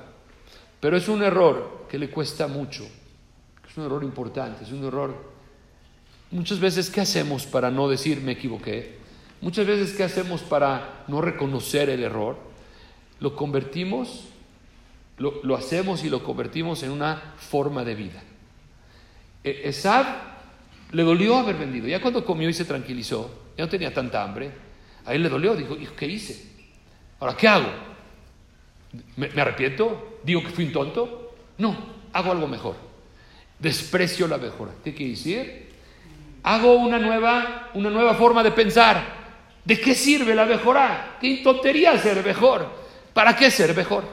[0.81, 5.39] pero es un error que le cuesta mucho, es un error importante, es un error
[6.31, 8.99] Muchas veces, ¿qué hacemos para no decir me equivoqué?
[9.41, 12.37] Muchas veces, ¿qué hacemos para no reconocer el error?
[13.21, 14.25] Lo convertimos,
[15.17, 18.23] lo, hacemos y lo convertimos en una forma de vida.
[19.43, 20.07] E, Esab
[20.93, 21.89] le dolió haber vendido.
[21.89, 24.51] Ya cuando comió y se tranquilizó, ya no tenía tanta hambre,
[25.07, 25.57] a él le dolió.
[25.57, 26.45] Dijo, ¿qué hice?
[27.21, 27.88] Ahora, ¿qué hago?
[29.17, 30.21] ¿Me, ¿Me, arrepiento?
[30.23, 31.35] ¿Digo que fui un tonto?
[31.59, 31.77] No,
[32.13, 32.77] hago algo mejor.
[33.59, 34.73] Desprecio la mejora.
[34.83, 35.69] ¿Qué quiere decir?
[36.43, 39.19] hago una nueva, una nueva forma de pensar.
[39.65, 41.17] ¿De qué sirve la mejora?
[41.21, 42.67] ¿Qué tontería ser mejor?
[43.13, 44.05] ¿Para qué ser mejor?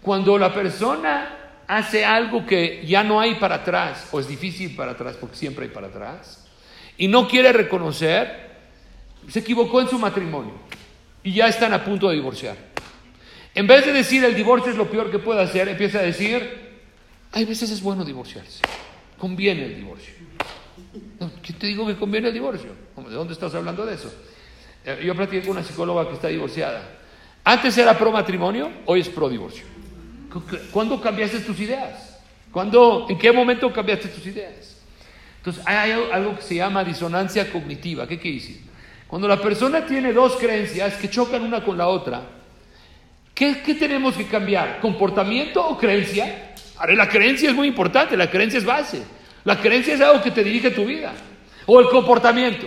[0.00, 1.34] Cuando la persona
[1.66, 5.66] hace algo que ya no hay para atrás, o es difícil para atrás porque siempre
[5.66, 6.46] hay para atrás,
[6.96, 8.48] y no quiere reconocer,
[9.28, 10.54] se equivocó en su matrimonio
[11.22, 12.56] y ya están a punto de divorciar.
[13.58, 16.78] En vez de decir el divorcio es lo peor que puede hacer, empieza a decir,
[17.32, 18.62] hay veces es bueno divorciarse,
[19.18, 20.14] conviene el divorcio.
[21.42, 22.70] ¿Qué te digo que conviene el divorcio?
[22.96, 24.14] ¿De dónde estás hablando de eso?
[24.84, 26.88] Eh, yo platiqué con una psicóloga que está divorciada.
[27.42, 29.64] Antes era pro matrimonio, hoy es pro divorcio.
[30.70, 32.16] ¿Cuándo cambiaste tus ideas?
[32.52, 34.76] ¿Cuándo, ¿En qué momento cambiaste tus ideas?
[35.38, 38.06] Entonces, hay algo que se llama disonancia cognitiva.
[38.06, 38.60] ¿Qué quiere decir?
[39.08, 42.37] Cuando la persona tiene dos creencias que chocan una con la otra,
[43.38, 44.80] ¿qué, qué tenemos que cambiar?
[44.80, 46.54] ¿Comportamiento o creencia?
[46.76, 49.00] Ahora, la creencia es muy importante, la creencia es base.
[49.44, 51.12] La creencia es algo que te dirige tu vida.
[51.66, 52.66] O el comportamiento.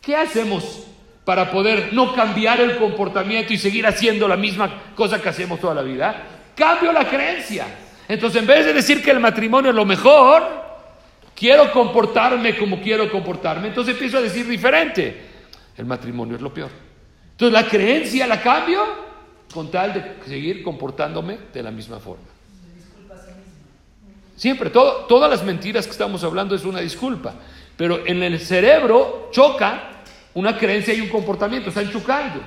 [0.00, 0.88] ¿Qué hacemos
[1.24, 5.74] para poder no cambiar el comportamiento y seguir haciendo la misma cosa que hacemos toda
[5.74, 6.22] la vida?
[6.56, 7.64] Cambio la creencia.
[8.08, 10.42] Entonces, en vez de decir que el matrimonio es lo mejor,
[11.36, 13.68] quiero comportarme como quiero comportarme.
[13.68, 15.30] Entonces empiezo a decir diferente.
[15.76, 16.70] El matrimonio es lo peor.
[17.30, 19.04] Entonces, la creencia la cambio
[19.54, 22.24] con tal de seguir comportándome de la misma forma.
[24.36, 27.34] Siempre, todas las mentiras que estamos hablando es una disculpa.
[27.76, 30.02] Pero en el cerebro choca
[30.34, 32.40] una creencia y un comportamiento, están chocando.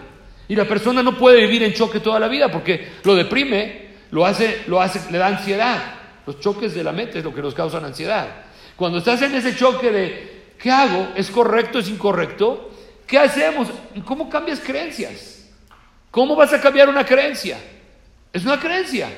[0.50, 4.26] Y la persona no puede vivir en choque toda la vida porque lo deprime, lo
[4.26, 5.96] hace, lo hace, le da ansiedad.
[6.26, 8.28] Los choques de la mente es lo que nos causan ansiedad.
[8.76, 11.10] Cuando estás en ese choque de ¿qué hago?
[11.16, 11.80] ¿Es correcto?
[11.80, 12.70] ¿Es incorrecto?
[13.06, 13.70] ¿Qué hacemos?
[14.06, 15.37] ¿Cómo cambias creencias?
[16.12, 17.58] ¿Cómo vas a cambiar una creencia?
[18.34, 19.10] Es una creencia.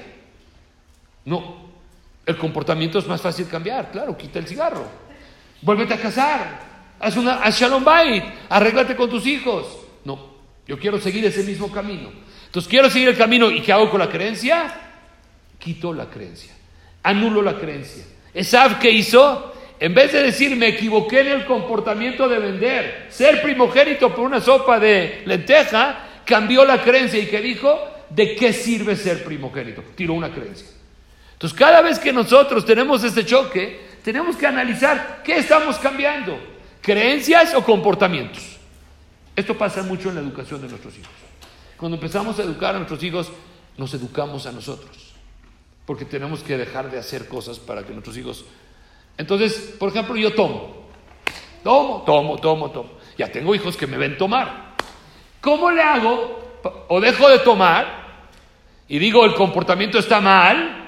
[1.26, 1.70] No,
[2.26, 4.86] el comportamiento es más fácil cambiar, claro, quita el cigarro.
[5.62, 6.60] Vuélvete a casar,
[7.00, 9.66] haz, una, haz shalom bait, arréglate con tus hijos.
[10.06, 10.36] No,
[10.68, 12.12] yo quiero seguir ese mismo camino.
[12.46, 14.74] Entonces quiero seguir el camino y ¿qué hago con la creencia?
[15.58, 16.54] Quito la creencia,
[17.04, 18.04] anulo la creencia.
[18.34, 19.54] Esab, ¿qué hizo?
[19.80, 24.42] En vez de decir me equivoqué en el comportamiento de vender, ser primogénito por una
[24.42, 27.76] sopa de lenteja, cambió la creencia y ¿qué dijo?
[28.08, 29.84] ¿De qué sirve ser primogénito?
[29.96, 30.68] Tiró una creencia.
[31.34, 36.38] Entonces, cada vez que nosotros tenemos este choque, tenemos que analizar qué estamos cambiando,
[36.82, 38.58] creencias o comportamientos.
[39.36, 41.12] Esto pasa mucho en la educación de nuestros hijos.
[41.78, 43.32] Cuando empezamos a educar a nuestros hijos,
[43.78, 45.14] nos educamos a nosotros,
[45.88, 48.46] porque tenemos que dejar de hacer cosas para que nuestros hijos
[49.18, 50.90] Entonces, por ejemplo, yo tomo.
[51.64, 52.92] Tomo, tomo, tomo, tomo.
[53.18, 54.69] Ya tengo hijos que me ven tomar.
[55.42, 56.60] ¿Cómo le hago?
[56.90, 58.00] O dejo de tomar
[58.90, 60.88] y digo el comportamiento está mal,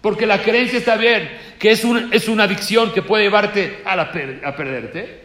[0.00, 4.10] porque la creencia está bien, que es, es una adicción que puede llevarte a, la
[4.44, 5.22] a perderte.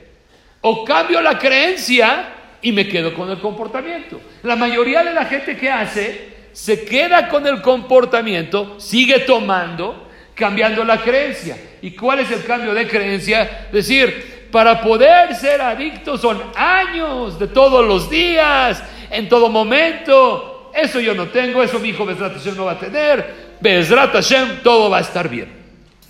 [0.61, 4.19] O cambio la creencia y me quedo con el comportamiento.
[4.43, 10.83] La mayoría de la gente que hace se queda con el comportamiento, sigue tomando, cambiando
[10.83, 11.57] la creencia.
[11.81, 13.67] ¿Y cuál es el cambio de creencia?
[13.71, 20.71] Decir, para poder ser adicto son años de todos los días, en todo momento.
[20.73, 23.57] Eso yo no tengo, eso mi hijo Bezrat Hashem no va a tener.
[23.60, 25.51] Bezrat Hashem, todo va a estar bien.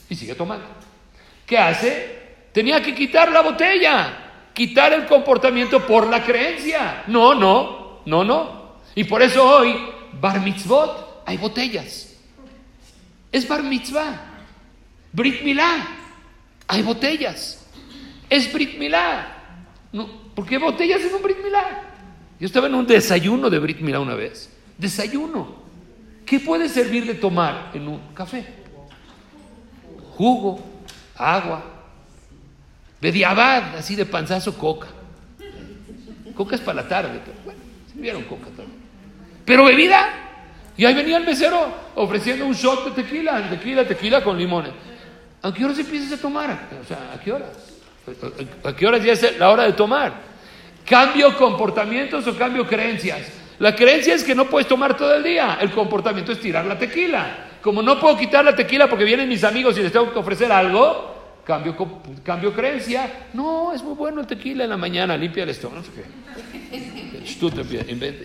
[0.10, 0.66] Y sigue tomando.
[1.46, 2.18] ¿Qué hace?
[2.52, 7.04] Tenía que quitar la botella, quitar el comportamiento por la creencia.
[7.08, 8.78] No, no, no, no.
[8.96, 9.76] Y por eso hoy
[10.20, 12.16] Bar mitzvot, hay botellas.
[13.32, 14.20] Es bar mitzvah.
[15.12, 15.88] Brit milá,
[16.68, 17.57] hay botellas.
[18.30, 19.34] Es Brit milá.
[19.92, 21.84] No, ¿Por qué botellas en un Brit milá?
[22.40, 24.50] Yo estaba en un desayuno de Brit milá una vez.
[24.78, 25.56] Desayuno.
[26.26, 28.46] ¿Qué puede servir de tomar en un café?
[30.16, 30.64] Jugo,
[31.16, 31.64] agua,
[33.00, 34.88] bediabad, así de panzazo, coca.
[36.36, 37.60] Coca es para la tarde, pero bueno,
[37.92, 38.82] sirvieron coca también.
[39.46, 40.24] Pero bebida.
[40.76, 44.74] Y ahí venía el mesero ofreciendo un shot de tequila, tequila, tequila con limones.
[45.42, 46.68] ¿A qué horas empiezas a tomar?
[46.80, 47.77] O sea, ¿a qué horas?
[48.64, 50.14] ¿A qué horas ya es la hora de tomar?
[50.86, 53.32] ¿Cambio comportamientos o cambio creencias?
[53.60, 55.58] La creencia es que no puedes tomar todo el día.
[55.60, 57.46] El comportamiento es tirar la tequila.
[57.62, 60.52] Como no puedo quitar la tequila porque vienen mis amigos y les tengo que ofrecer
[60.52, 61.76] algo, cambio,
[62.24, 63.28] cambio creencia.
[63.34, 65.82] No, es muy bueno el tequila en la mañana, limpia el estómago.
[65.82, 66.28] No sé qué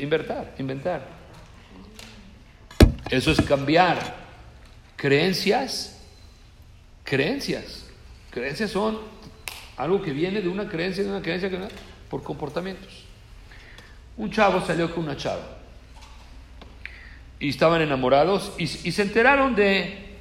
[0.00, 1.02] inventar, inventar.
[3.10, 3.98] Eso es cambiar
[4.96, 6.00] creencias,
[7.04, 7.86] creencias.
[8.30, 8.98] Creencias son
[9.76, 11.58] algo que viene de una creencia, de una creencia que
[12.10, 13.04] por comportamientos.
[14.16, 15.58] Un chavo salió con una chava
[17.40, 20.16] y estaban enamorados y, se enteraron de,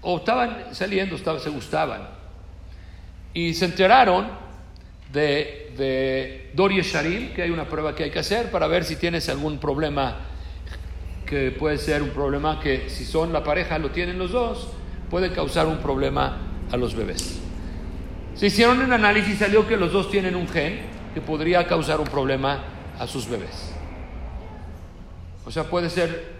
[0.00, 2.08] o estaban saliendo, estaban, se gustaban
[3.34, 4.28] y se enteraron
[5.12, 8.96] de, de Dori Sharim, que hay una prueba que hay que hacer para ver si
[8.96, 10.16] tienes algún problema
[11.26, 14.68] que puede ser un problema que si son la pareja, lo tienen los dos,
[15.10, 16.38] puede causar un problema
[16.70, 17.43] a los bebés.
[18.34, 20.80] Se hicieron un análisis y salió que los dos tienen un gen
[21.14, 22.64] que podría causar un problema
[22.98, 23.72] a sus bebés.
[25.46, 26.32] O sea, puede ser,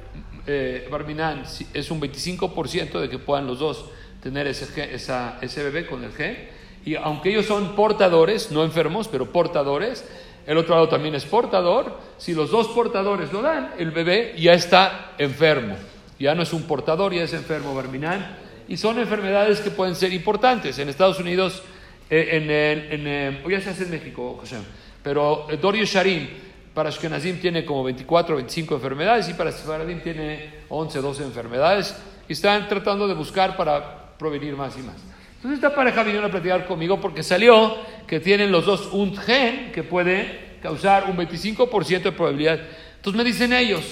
[0.46, 3.90] eh, Barminan, es un 25% de que puedan los dos
[4.22, 6.48] tener ese, ese bebé con el gen
[6.85, 10.04] y aunque ellos son portadores, no enfermos, pero portadores,
[10.46, 14.52] el otro lado también es portador, si los dos portadores lo dan, el bebé ya
[14.52, 15.76] está enfermo.
[16.18, 18.38] Ya no es un portador, ya es enfermo verminal.
[18.68, 20.78] Y son enfermedades que pueden ser importantes.
[20.78, 21.62] En Estados Unidos,
[22.11, 24.57] en, en, en, ya se hace en México, José,
[25.03, 26.29] pero Dorio Sharim
[26.75, 31.97] para Ashkenazim tiene como 24 o 25 enfermedades y para Sefaradim tiene 11 12 enfermedades.
[32.29, 34.97] Y están tratando de buscar para provenir más y más.
[35.37, 39.71] Entonces esta pareja vino a platicar conmigo porque salió que tienen los dos un gen
[39.73, 42.61] que puede causar un 25% de probabilidad.
[42.97, 43.85] Entonces me dicen ellos,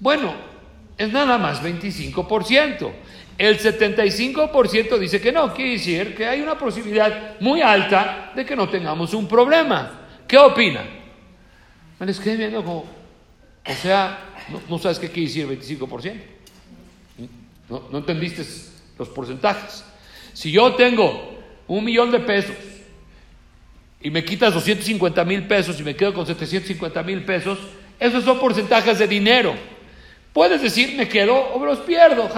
[0.00, 0.32] bueno,
[0.96, 2.90] es nada más 25%.
[3.36, 8.54] El 75% dice que no, quiere decir que hay una posibilidad muy alta de que
[8.54, 10.06] no tengamos un problema.
[10.26, 10.86] ¿Qué opinan?
[11.98, 12.84] Me les quedé viendo como,
[13.66, 14.18] o sea,
[14.68, 16.14] no, sabes qué quiere decir 25%.
[17.68, 18.44] No, no entendiste
[18.98, 19.84] los porcentajes.
[20.32, 22.56] Si yo tengo un millón de pesos
[24.00, 27.58] y me quitas 250 mil pesos y me quedo con 750 mil pesos,
[27.98, 29.54] esos son porcentajes de dinero.
[30.32, 32.28] Puedes decir, me quedo o los pierdo,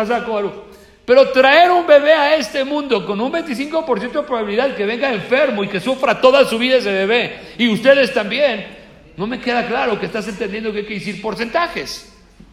[1.07, 5.62] Pero traer un bebé a este mundo con un 25% de probabilidad que venga enfermo
[5.62, 8.66] y que sufra toda su vida ese bebé, y ustedes también,
[9.16, 12.12] no me queda claro que estás entendiendo que hay que decir porcentajes.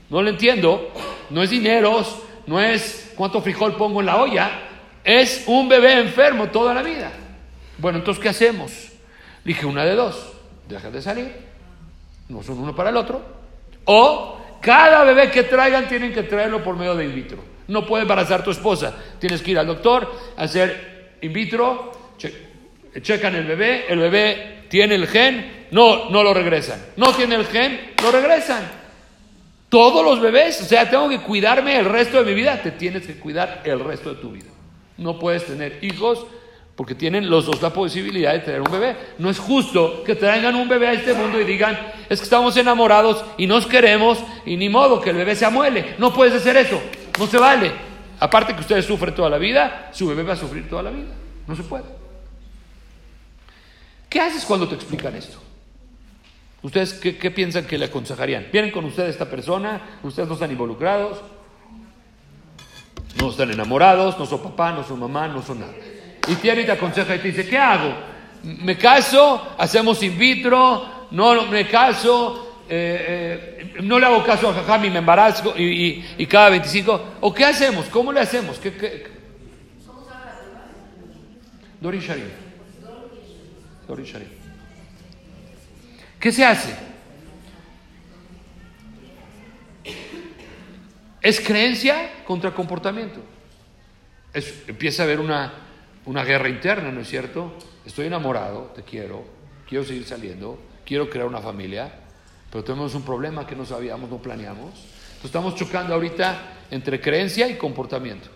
[0.09, 0.91] No lo entiendo.
[1.29, 4.51] No es dineros, no es cuánto frijol pongo en la olla,
[5.03, 7.11] es un bebé enfermo toda la vida.
[7.77, 8.71] Bueno, entonces, ¿qué hacemos?
[9.43, 10.33] Dije, una de dos,
[10.67, 11.33] deja de salir,
[12.29, 13.21] no son uno para el otro,
[13.85, 17.52] o cada bebé que traigan tienen que traerlo por medio de in vitro.
[17.67, 21.91] No puede embarazar tu esposa, tienes que ir al doctor, hacer in vitro,
[23.01, 26.83] checan el bebé, el bebé tiene el gen, no, no lo regresan.
[26.97, 28.63] No tiene el gen, lo regresan.
[29.69, 33.07] Todos los bebés, o sea, tengo que cuidarme el resto de mi vida, te tienes
[33.07, 34.49] que cuidar el resto de tu vida.
[34.97, 36.25] No puedes tener hijos
[36.75, 38.95] porque tienen los dos la posibilidad de tener un bebé.
[39.19, 41.77] No es justo que traigan un bebé a este mundo y digan,
[42.09, 45.95] es que estamos enamorados y nos queremos y ni modo que el bebé se amuele.
[45.97, 46.81] No puedes hacer eso,
[47.17, 47.71] no se vale.
[48.19, 51.11] Aparte que ustedes sufren toda la vida, su bebé va a sufrir toda la vida.
[51.47, 51.85] No se puede.
[54.09, 55.37] ¿Qué haces cuando te explican esto?
[56.61, 58.47] ¿Ustedes qué, qué piensan que le aconsejarían?
[58.51, 59.99] ¿Vienen con usted esta persona?
[60.03, 61.19] ¿Ustedes no están involucrados?
[63.17, 65.73] No están enamorados, no son papá, no son mamá, no son nada.
[66.27, 67.93] Y tiene y te aconseja y te dice, ¿qué hago?
[68.43, 69.55] ¿Me caso?
[69.57, 71.07] ¿Hacemos in vitro?
[71.11, 72.52] ¿No no me caso?
[72.69, 77.15] Eh, eh, ¿No le hago caso a Jajam me embarazo y, cada 25?
[77.21, 77.85] ¿O qué hacemos?
[77.87, 78.57] ¿Cómo le hacemos?
[78.57, 79.07] ¿Qué, qué?
[81.81, 82.29] Dori Sharim.
[83.87, 84.29] Dori Sharim.
[86.19, 86.73] ¿Qué se hace?
[91.21, 93.19] Es creencia contra comportamiento.
[94.33, 95.53] Es- empieza a haber una,
[96.05, 97.53] una guerra interna, ¿no es cierto?
[97.85, 99.25] Estoy enamorado, te quiero,
[99.67, 101.91] quiero seguir saliendo, quiero crear una familia,
[102.53, 104.69] pero tenemos un problema que no sabíamos, no planeamos.
[104.75, 106.37] Entonces estamos chocando ahorita
[106.69, 108.29] entre creencia y comportamiento.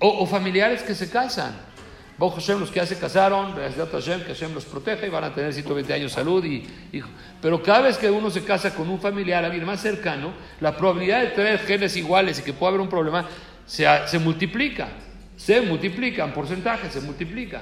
[0.00, 1.54] O, familiares que se casan.
[2.18, 5.32] Baruch Hashem, los que ya se casaron, Hashem, que Hashem los proteja y van a
[5.32, 6.44] tener 120 años de salud.
[6.44, 6.68] Y,
[7.40, 11.20] pero cada vez que uno se casa con un familiar, alguien más cercano, la probabilidad
[11.20, 13.28] de tener genes iguales y que pueda haber un problema
[13.64, 14.88] se, se multiplica.
[15.36, 17.60] Se multiplica en porcentaje, se multiplica.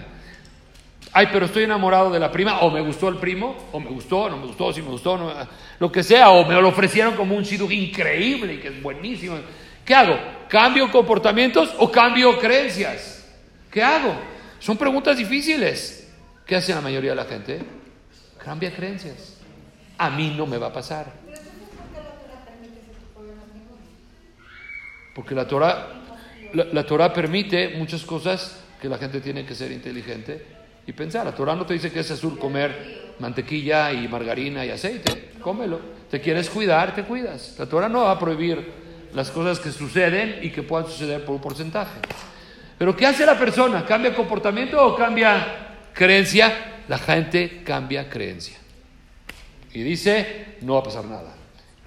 [1.13, 4.31] Ay, pero estoy enamorado de la prima, o me gustó el primo, o me gustó,
[4.31, 5.33] no me gustó, si me gustó, no-
[5.81, 9.37] lo que sea, o me lo ofrecieron como un shidduch increíble y que es buenísimo.
[9.85, 10.17] ¿Qué hago?
[10.49, 13.27] ¿Cambio comportamientos o cambio creencias?
[13.71, 14.15] ¿Qué hago?
[14.61, 16.13] Son preguntas difíciles.
[16.47, 17.61] ¿Qué hace la mayoría de la gente?
[18.45, 19.37] Cambia creencias.
[19.99, 21.07] A mí no me va a pasar.
[25.15, 25.89] Porque la Torah,
[26.53, 31.25] la, la Torah permite muchas cosas que la gente tiene que ser inteligente y pensar.
[31.25, 35.31] La Torah no te dice que es azul comer mantequilla y margarina y aceite.
[35.41, 35.81] Cómelo.
[36.11, 37.55] Te quieres cuidar, te cuidas.
[37.59, 38.73] La Torah no va a prohibir
[39.15, 42.01] las cosas que suceden y que puedan suceder por un porcentaje.
[42.79, 43.85] Pero ¿qué hace la persona?
[43.85, 46.83] ¿Cambia comportamiento o cambia creencia?
[46.89, 48.57] La gente cambia creencia.
[49.73, 51.35] Y dice, no va a pasar nada.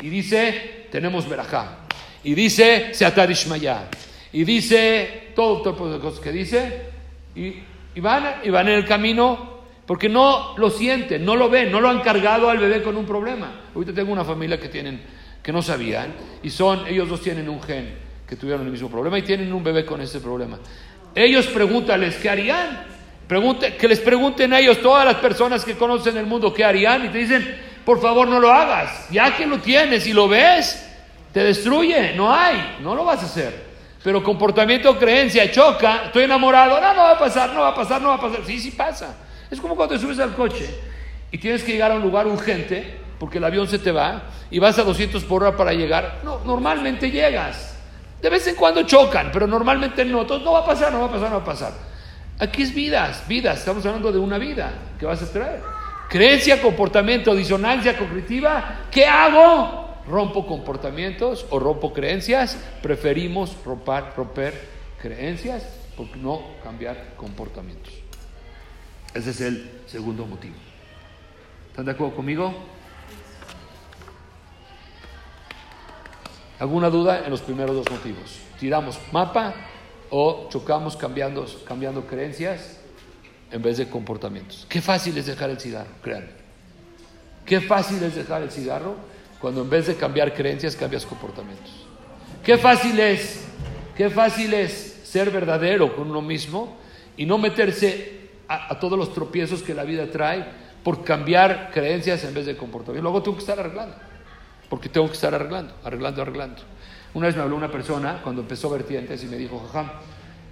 [0.01, 1.79] Y dice, tenemos verajá.
[2.23, 3.89] Y dice, Seatad Ishmayá.
[4.31, 6.81] Y dice, todo, todo tipo de cosas que dice.
[7.35, 7.55] Y,
[7.95, 9.53] y van, y van en el camino
[9.85, 13.05] porque no lo sienten, no lo ven, no lo han cargado al bebé con un
[13.05, 13.63] problema.
[13.75, 15.01] Ahorita tengo una familia que tienen,
[15.41, 17.93] que no sabían, y son, ellos dos tienen un gen
[18.27, 20.57] que tuvieron el mismo problema y tienen un bebé con ese problema.
[21.13, 22.85] Ellos pregúntales, ¿qué harían?
[23.27, 27.05] Pregunte, que les pregunten a ellos, todas las personas que conocen el mundo, ¿qué harían?
[27.05, 30.89] Y te dicen, por favor no lo hagas, ya que lo tienes y lo ves,
[31.33, 33.72] te destruye, no hay, no lo vas a hacer.
[34.03, 38.01] Pero comportamiento, creencia, choca, estoy enamorado, no, no va a pasar, no va a pasar,
[38.01, 38.41] no va a pasar.
[38.45, 39.15] Sí, sí pasa.
[39.49, 40.67] Es como cuando te subes al coche
[41.31, 44.59] y tienes que llegar a un lugar urgente porque el avión se te va y
[44.59, 46.19] vas a 200 por hora para llegar.
[46.23, 47.77] No, normalmente llegas.
[48.21, 50.21] De vez en cuando chocan, pero normalmente no.
[50.21, 51.71] Entonces no va a pasar, no va a pasar, no va a pasar.
[52.39, 53.59] Aquí es vidas, vidas.
[53.59, 55.61] Estamos hablando de una vida que vas a traer.
[56.09, 58.81] Creencia, comportamiento, disonancia cognitiva.
[58.91, 59.82] ¿Qué hago?
[60.07, 62.57] ¿Rompo comportamientos o rompo creencias?
[62.81, 64.53] Preferimos romper, romper
[65.01, 65.63] creencias
[65.95, 67.93] porque no cambiar comportamientos.
[69.13, 70.55] Ese es el segundo motivo.
[71.69, 72.53] ¿Están de acuerdo conmigo?
[76.59, 78.39] ¿Alguna duda en los primeros dos motivos?
[78.59, 79.53] ¿Tiramos mapa
[80.09, 82.79] o chocamos cambiando, cambiando creencias
[83.51, 84.65] en vez de comportamientos?
[84.69, 86.43] Qué fácil es dejar el cigarro, créanme.
[87.45, 88.95] Qué fácil es dejar el cigarro
[89.43, 91.69] cuando en vez de cambiar creencias cambias comportamientos.
[92.45, 93.43] Qué fácil es,
[93.93, 96.77] qué fácil es ser verdadero con uno mismo
[97.17, 100.45] y no meterse a, a todos los tropiezos que la vida trae
[100.81, 103.03] por cambiar creencias en vez de comportamiento.
[103.03, 103.97] Luego tengo que estar arreglando,
[104.69, 106.61] porque tengo que estar arreglando, arreglando, arreglando.
[107.13, 109.91] Una vez me habló una persona cuando empezó Vertientes y me dijo, jajam,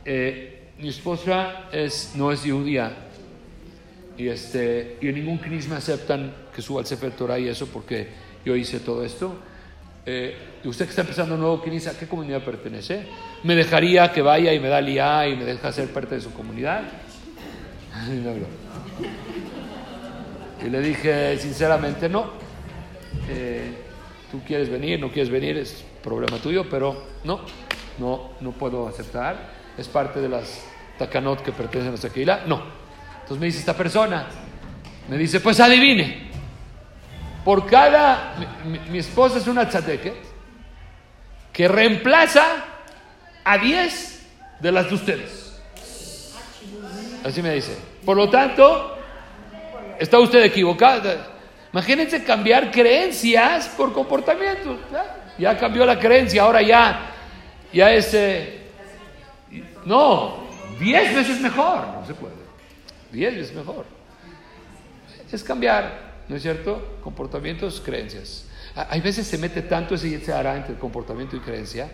[0.04, 2.92] eh, mi esposa es, no es judía
[4.18, 7.68] y, este, y en ningún knis me aceptan que suba al Sefer Torah y eso
[7.68, 9.36] porque yo hice todo esto.
[10.06, 13.06] Eh, usted que está empezando un nuevo knis, ¿a qué comunidad pertenece?
[13.44, 16.34] ¿Me dejaría que vaya y me da liá y me deja ser parte de su
[16.34, 16.84] comunidad?
[20.64, 22.34] Y le dije, sinceramente, no.
[23.28, 23.74] Eh,
[24.30, 27.42] tú quieres venir, no quieres venir, es problema tuyo, pero no,
[27.98, 29.54] no, no puedo aceptar.
[29.76, 30.64] Es parte de las
[31.00, 32.46] takanot que pertenecen a nuestra.
[32.46, 32.62] No.
[33.22, 34.28] Entonces me dice esta persona,
[35.10, 36.31] me dice, pues adivine.
[37.44, 38.36] Por cada,
[38.90, 40.16] mi, esposa es una tzadeket
[41.52, 42.46] que reemplaza
[43.44, 44.28] a 10
[44.60, 45.60] de las de ustedes.
[47.24, 47.76] Así me dice.
[48.06, 48.98] Por lo tanto,
[50.00, 51.12] está usted equivocado.
[51.74, 54.78] Imagínense cambiar creencias por comportamientos.
[55.38, 55.58] ¿ya?
[55.58, 57.12] Cambió la creencia, ahora ya,
[57.74, 58.14] ya es...
[58.14, 58.58] eh,
[59.86, 60.48] no,
[60.80, 61.88] diez veces mejor.
[61.88, 62.36] No se puede.
[63.12, 63.86] Diez veces mejor.
[65.32, 66.98] Es cambiar, ¿no es cierto?
[67.04, 68.46] Comportamientos, creencias.
[68.74, 71.92] Hay veces se mete tanto ese se hará entre comportamiento y creencia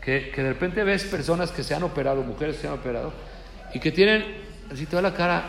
[0.00, 3.12] que, que, de repente ves personas que se han operado, mujeres que se han operado,
[3.74, 4.24] y que tienen
[4.72, 5.46] así toda la cara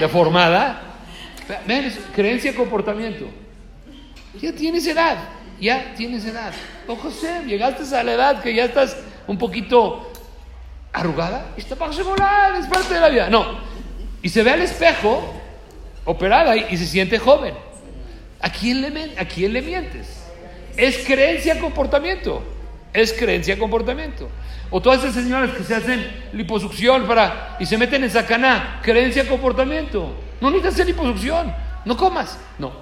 [0.00, 0.80] deformada.
[1.66, 3.26] Ven, creencia, comportamiento.
[4.40, 5.18] Ya tienes edad,
[5.60, 6.54] ya tienes edad.
[6.86, 10.10] Oh José, llegaste a la edad que ya estás un poquito
[10.94, 11.52] arrugada.
[11.58, 13.28] Esta volar, es parte de la vida.
[13.28, 13.58] No.
[14.22, 15.41] Y se ve al espejo,
[16.04, 17.54] operada, y, se siente joven.
[18.40, 20.24] ¿A quién, le, ¿A quién le mientes?
[20.76, 22.42] Es creencia, comportamiento.
[22.92, 24.28] Es creencia, comportamiento.
[24.70, 29.28] O todas esas señoras que se hacen liposucción para, y se meten en sacaná, creencia,
[29.28, 30.14] comportamiento.
[30.40, 32.38] No necesitas hacer liposucción, no comas.
[32.58, 32.72] No,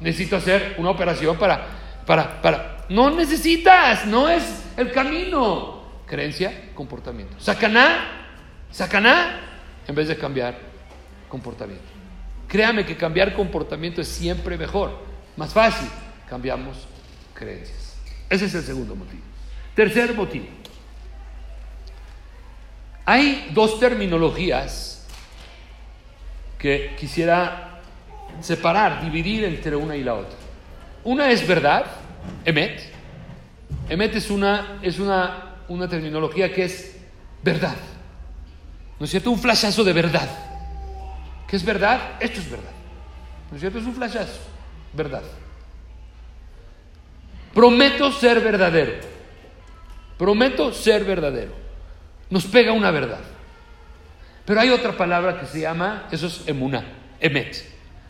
[0.00, 1.66] necesito hacer una operación para,
[2.06, 2.84] para, para.
[2.88, 5.82] No necesitas, no es el camino.
[6.06, 7.34] Creencia, comportamiento.
[7.38, 8.28] Sacaná,
[8.70, 9.40] sacaná,
[9.86, 10.54] en vez de cambiar
[11.28, 11.97] comportamiento.
[12.48, 14.98] Créame que cambiar comportamiento es siempre mejor,
[15.36, 15.88] más fácil.
[16.28, 16.88] Cambiamos
[17.34, 17.96] creencias.
[18.28, 19.22] Ese es el segundo motivo.
[19.74, 20.46] Tercer motivo.
[23.04, 25.06] Hay dos terminologías
[26.58, 27.80] que quisiera
[28.40, 30.36] separar, dividir entre una y la otra.
[31.04, 31.86] Una es verdad,
[32.44, 32.82] emet.
[33.88, 36.96] Emet es una, es una, una terminología que es
[37.42, 37.76] verdad.
[38.98, 39.30] ¿No es cierto?
[39.30, 40.47] Un flashazo de verdad.
[41.48, 42.16] ¿Qué es verdad?
[42.20, 42.70] Esto es verdad.
[43.50, 43.78] ¿No es cierto?
[43.78, 44.38] Es un flashazo.
[44.92, 45.22] Verdad.
[47.54, 48.92] Prometo ser verdadero.
[50.18, 51.52] Prometo ser verdadero.
[52.28, 53.20] Nos pega una verdad.
[54.44, 56.84] Pero hay otra palabra que se llama, eso es emuna,
[57.20, 57.64] emet.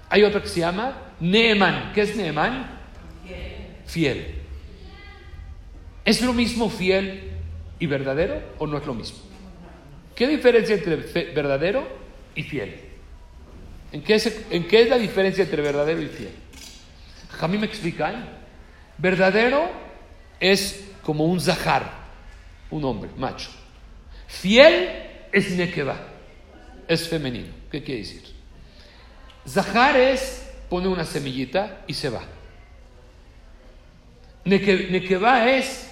[0.09, 1.93] Hay otra que se llama neeman.
[1.93, 2.79] ¿Qué es neeman?
[3.87, 4.35] Fiel.
[6.05, 7.33] ¿Es lo mismo fiel
[7.79, 9.19] y verdadero o no es lo mismo?
[10.15, 10.97] ¿Qué diferencia entre
[11.33, 11.87] verdadero
[12.35, 12.88] y fiel?
[13.93, 16.33] ¿En qué, es, ¿En qué es la diferencia entre verdadero y fiel?
[17.41, 18.29] A me explican.
[18.99, 19.71] Verdadero
[20.41, 21.91] es como un zahar,
[22.71, 23.51] un hombre, macho.
[24.27, 24.91] Fiel
[25.33, 25.97] es nekeva,
[26.87, 27.55] es femenino.
[27.71, 28.23] ¿Qué quiere decir?
[29.47, 32.23] Zahar es pone una semillita y se va.
[34.45, 35.89] Nekeva es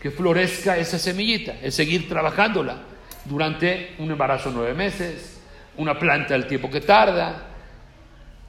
[0.00, 2.82] que florezca esa semillita, es seguir trabajándola
[3.24, 5.40] durante un embarazo nueve meses,
[5.76, 7.46] una planta el tiempo que tarda.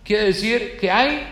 [0.03, 1.28] Quiere decir que hay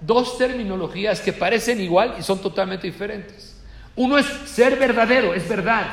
[0.00, 3.60] dos terminologías que parecen igual y son totalmente diferentes.
[3.96, 5.86] Uno es ser verdadero, es verdad,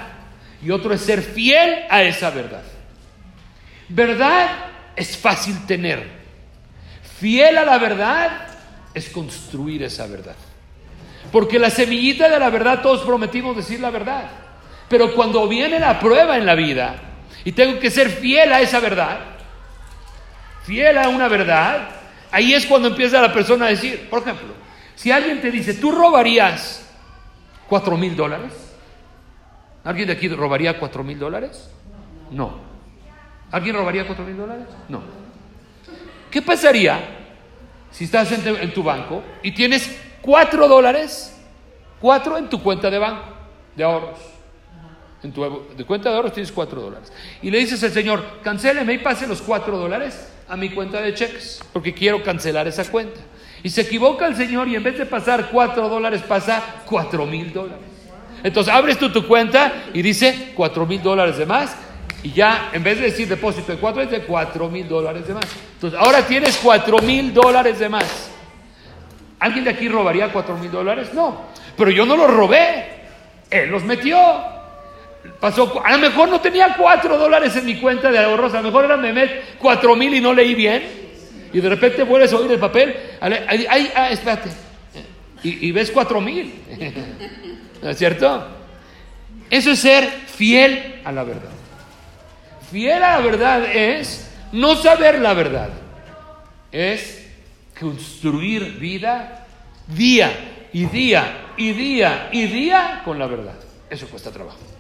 [0.64, 2.64] y otro es ser fiel a esa verdad.
[3.90, 4.50] Verdad
[4.96, 6.18] es fácil tener.
[7.20, 8.48] Fiel a la verdad
[8.94, 10.36] es construir esa verdad.
[11.32, 14.30] Porque la semillita de la verdad todos prometimos decir la verdad.
[14.88, 17.07] Pero cuando viene la prueba en la vida
[17.48, 19.20] y tengo que ser fiel a esa verdad,
[20.66, 21.98] fiel a una verdad,
[22.32, 24.50] Ahí es cuando empieza la persona a decir, por ejemplo,
[24.96, 26.86] si alguien te dice, ¿tú robarías
[27.68, 28.54] cuatro mil dólares?
[29.84, 31.70] ¿Alguien de aquí robaría cuatro mil dólares?
[32.32, 32.60] No.
[33.52, 34.68] ¿Alguien robaría cuatro mil dólares?
[34.90, 35.02] No.
[36.30, 37.00] ¿Qué pasaría
[37.92, 41.34] si estás en, tu banco y tienes cuatro dólares,
[42.02, 43.24] cuatro en tu cuenta de banco,
[43.74, 44.37] de ahorros?
[45.24, 47.12] En tu de cuenta de ahorros tienes cuatro dólares.
[47.42, 51.14] Y le dices al Señor, cancéleme y pase los cuatro dólares a mi cuenta de
[51.14, 53.20] cheques, porque quiero cancelar esa cuenta.
[53.64, 57.52] Y se equivoca el Señor y en vez de pasar cuatro dólares pasa cuatro mil
[57.52, 57.84] dólares.
[58.44, 61.76] Entonces abres tú tu cuenta y dice cuatro mil dólares de más
[62.22, 65.46] y ya en vez de decir depósito de cuatro, de cuatro mil dólares de más.
[65.74, 68.30] Entonces ahora tienes cuatro mil dólares de más.
[69.40, 71.10] ¿Alguien de aquí robaría cuatro mil dólares?
[71.14, 72.86] No, pero yo no los robé,
[73.50, 74.18] él los metió.
[75.40, 78.64] Pasó, a lo mejor no tenía cuatro dólares en mi cuenta de ahorros, a lo
[78.64, 80.84] mejor era Mehmet cuatro mil y no leí bien.
[81.54, 84.50] Y de repente vuelves a oír el papel, ah, espérate,
[85.44, 86.54] y, ves cuatro mil.
[87.82, 88.48] ¿No es cierto?
[89.50, 91.52] Eso es ser fiel a la verdad.
[92.72, 95.70] Fiel a la verdad es no saber la verdad,
[96.72, 97.28] es
[97.80, 99.46] construir vida
[99.88, 103.56] día y día y día y día con la verdad.
[103.90, 104.77] Eso cuesta trabajo.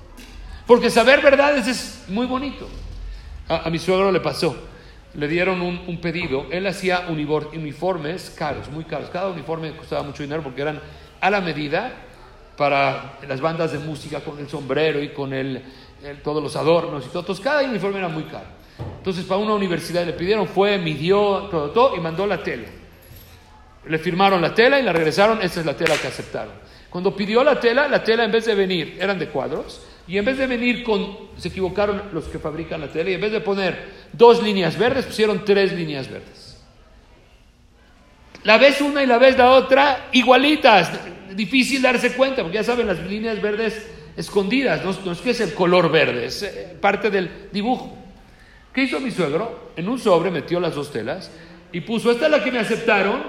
[0.67, 2.67] Porque saber verdades es muy bonito.
[3.47, 4.55] A, mi suegro le pasó.
[5.13, 6.45] Le dieron un, pedido.
[6.51, 9.09] Él hacía uniformes caros, muy caros.
[9.09, 10.81] Cada uniforme costaba mucho dinero porque eran
[11.21, 11.93] a la medida
[12.57, 15.63] para las bandas de música con el sombrero y con el,
[16.21, 17.21] todos los adornos y todo.
[17.21, 18.57] Entonces, cada uniforme era muy caro.
[18.97, 22.67] Entonces, para una universidad le pidieron, fue, midió, todo, todo y mandó la tela.
[23.85, 25.41] Le firmaron la tela y la regresaron.
[25.41, 26.53] Esa es la tela que aceptaron.
[26.89, 30.25] Cuando pidió la tela, la tela en vez de venir, eran de cuadros, Y en
[30.25, 33.41] vez de venir con, se equivocaron los que fabrican la tele, y en vez de
[33.41, 36.57] poner dos líneas verdes, pusieron tres líneas verdes.
[38.43, 40.91] La ves una y la ves la otra igualitas,
[41.35, 43.85] difícil darse cuenta, porque ya saben, las líneas verdes
[44.15, 47.97] escondidas, no, es que es el color verde, es eh, parte del dibujo.
[48.73, 49.71] ¿Qué hizo mi suegro?
[49.75, 51.29] En un sobre metió las dos telas
[51.71, 53.23] y puso, esta es la que me aceptaron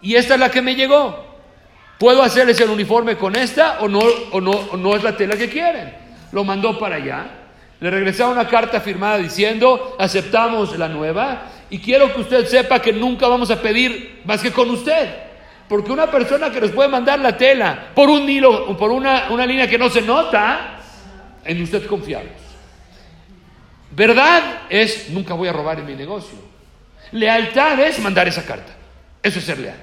[0.00, 1.32] y esta es la que me llegó.
[1.98, 4.00] ¿Puedo hacerles el uniforme con esta o no,
[4.32, 6.01] o no, o no es la tela que quieren?
[6.32, 7.26] Lo mandó para allá.
[7.80, 12.92] Le regresaron una carta firmada diciendo, aceptamos la nueva y quiero que usted sepa que
[12.92, 15.08] nunca vamos a pedir más que con usted.
[15.68, 19.30] Porque una persona que nos puede mandar la tela por un hilo o por una,
[19.30, 20.78] una línea que no se nota,
[21.44, 22.30] en usted confiamos.
[23.90, 26.38] Verdad es, nunca voy a robar en mi negocio.
[27.12, 28.72] Lealtad es mandar esa carta.
[29.22, 29.76] Eso es ser leal.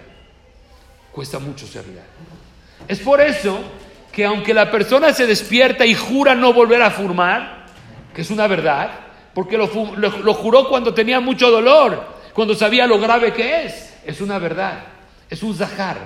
[1.12, 2.06] Cuesta mucho ser leal.
[2.88, 3.60] Es por eso
[4.12, 7.66] que aunque la persona se despierta y jura no volver a fumar,
[8.14, 8.92] que es una verdad,
[9.34, 12.04] porque lo, juró cuando tenía mucho dolor,
[12.34, 14.84] cuando sabía lo grave que es, es una verdad,
[15.30, 15.98] es un zahar.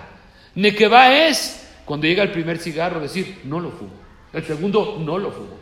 [0.55, 3.93] Nekeba es cuando llega el primer cigarro decir, no lo fumo.
[4.31, 5.57] El segundo, no lo fumo.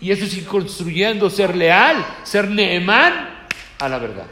[0.00, 3.46] Y eso es ir construyendo ser leal, ser neemán
[3.78, 4.26] a la verdad.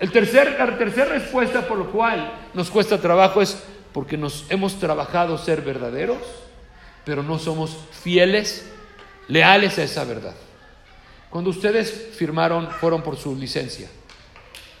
[0.00, 3.62] El tercer, la tercera respuesta por lo cual nos cuesta trabajo es
[3.92, 6.18] porque nos hemos trabajado ser verdaderos
[7.08, 8.66] pero no somos fieles,
[9.28, 10.34] leales a esa verdad.
[11.30, 13.88] Cuando ustedes firmaron, fueron por su licencia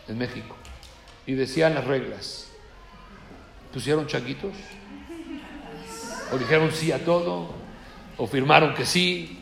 [0.06, 0.54] en México
[1.24, 2.48] y decían las reglas,
[3.72, 4.52] ¿pusieron changuitos?
[6.30, 7.48] ¿O dijeron sí a todo?
[8.18, 9.38] ¿O firmaron que sí?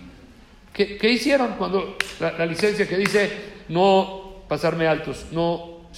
[0.72, 5.88] ¿Qué, hicieron cuando la, licencia que dice no pasarme altos, no,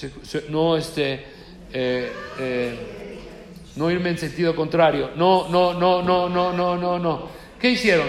[0.49, 1.27] no este,
[1.71, 3.08] eh, eh,
[3.79, 5.13] no irme en sentido contrario.
[5.15, 7.29] No, no, no, no, no, no, no, no.
[7.61, 8.09] ¿Qué hicieron?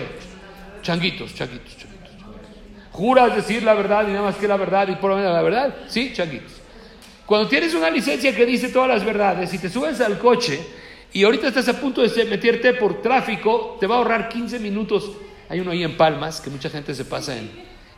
[0.81, 2.09] Changuitos, changuitos, changuitos.
[2.91, 5.43] ¿Juras decir la verdad y nada más que la verdad y por lo menos la
[5.43, 5.75] verdad?
[5.87, 6.53] Sí, changuitos.
[7.25, 10.59] Cuando tienes una licencia que dice todas las verdades y te subes al coche
[11.13, 15.11] y ahorita estás a punto de meterte por tráfico, te va a ahorrar 15 minutos.
[15.49, 17.47] Hay uno ahí en Palmas que mucha gente se pasa en.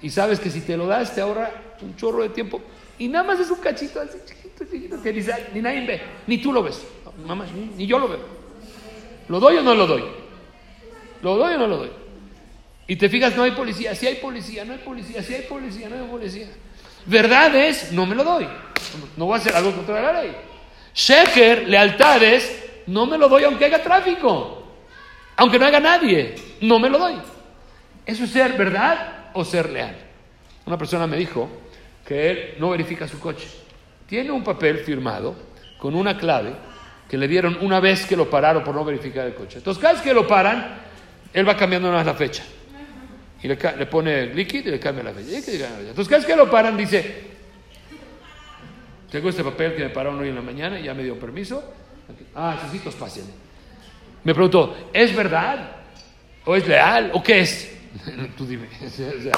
[0.02, 2.62] Y sabes que si te lo das, te ahorra un chorro de tiempo.
[3.00, 5.22] Y nada más es un cachito así chiquito, chiquito, que ni,
[5.54, 6.82] ni nadie ve, ni tú lo ves
[7.26, 7.46] mamá,
[7.78, 8.20] ni, yo lo veo.
[9.28, 10.04] ¿Lo doy o no lo doy?
[11.22, 11.92] ¿Lo doy o no lo doy?
[12.88, 15.90] Y te fijas, no hay policía, si hay policía, no hay policía, si hay policía,
[15.90, 16.48] no hay policía.
[17.06, 18.48] Verdad es, no me lo doy.
[19.16, 20.36] No voy a hacer algo contra la ley.
[20.94, 24.64] Sheker, lealtades, no me lo doy aunque haya tráfico.
[25.38, 27.16] Aunque no haya nadie, no me lo doy.
[28.06, 29.96] ¿Eso es ser verdad o ser leal?
[30.66, 31.50] Una persona me dijo
[32.06, 33.48] que él no verifica su coche.
[34.08, 35.36] Tiene un papel firmado
[35.78, 36.54] con una clave
[37.12, 39.58] que le dieron una vez que lo pararon por no verificar el coche.
[39.58, 40.78] Entonces, cada vez que lo paran,
[41.34, 42.42] él va cambiando una vez la fecha.
[43.44, 45.36] Y le, pone el líquido y le cambia la fecha.
[45.36, 47.24] Entonces, cada vez que lo paran, dice,
[49.12, 51.62] tengo este papel que me pararon hoy en la mañana y ya me dio permiso.
[52.34, 53.26] Ah, necesito pasen.
[54.24, 55.70] Me preguntó, ¿es verdad?
[56.46, 57.12] ¿O es leal?
[57.14, 57.78] ¿O qué es?
[58.38, 58.70] Tú dime.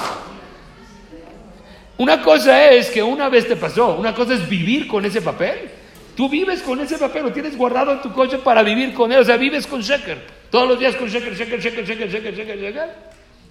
[1.98, 5.73] una cosa es que una vez te pasó, una cosa es vivir con ese papel
[6.16, 9.18] Tú vives con ese papel, lo tienes guardado en tu coche para vivir con él.
[9.20, 10.44] O sea, vives con sheker.
[10.50, 12.94] Todos los días con sheker, sheker, sheker, sheker, sheker, sheker, sheker.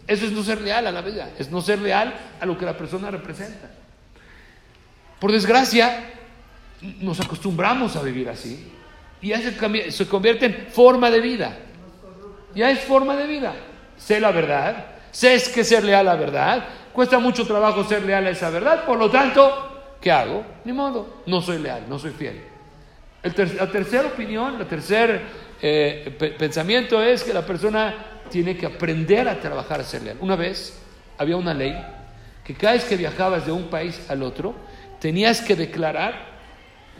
[0.07, 1.29] Eso es no ser leal a la vida.
[1.37, 3.69] Es no ser leal a lo que la persona representa.
[5.19, 6.11] Por desgracia,
[6.99, 8.71] nos acostumbramos a vivir así.
[9.21, 11.57] Y ya se, se convierte en forma de vida.
[12.55, 13.53] Ya es forma de vida.
[13.97, 14.85] Sé la verdad.
[15.11, 16.65] Sé que ser leal a la verdad.
[16.93, 18.85] Cuesta mucho trabajo ser leal a esa verdad.
[18.85, 20.45] Por lo tanto, ¿qué hago?
[20.63, 21.23] Ni modo.
[21.25, 22.52] No soy leal, no soy fiel
[23.23, 25.21] la tercera opinión, el tercer
[25.61, 27.95] eh, pensamiento es que la persona
[28.29, 30.17] tiene que aprender a trabajar a ser leal.
[30.19, 30.77] Una vez
[31.17, 31.73] había una ley
[32.43, 34.53] que cada vez que viajabas de un país al otro,
[34.99, 36.33] tenías que declarar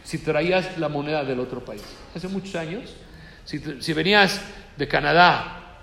[0.04, 1.84] si traías la moneda del otro país.
[2.16, 2.96] Hace muchos años,
[3.44, 4.40] si, venías
[4.78, 5.82] de Canadá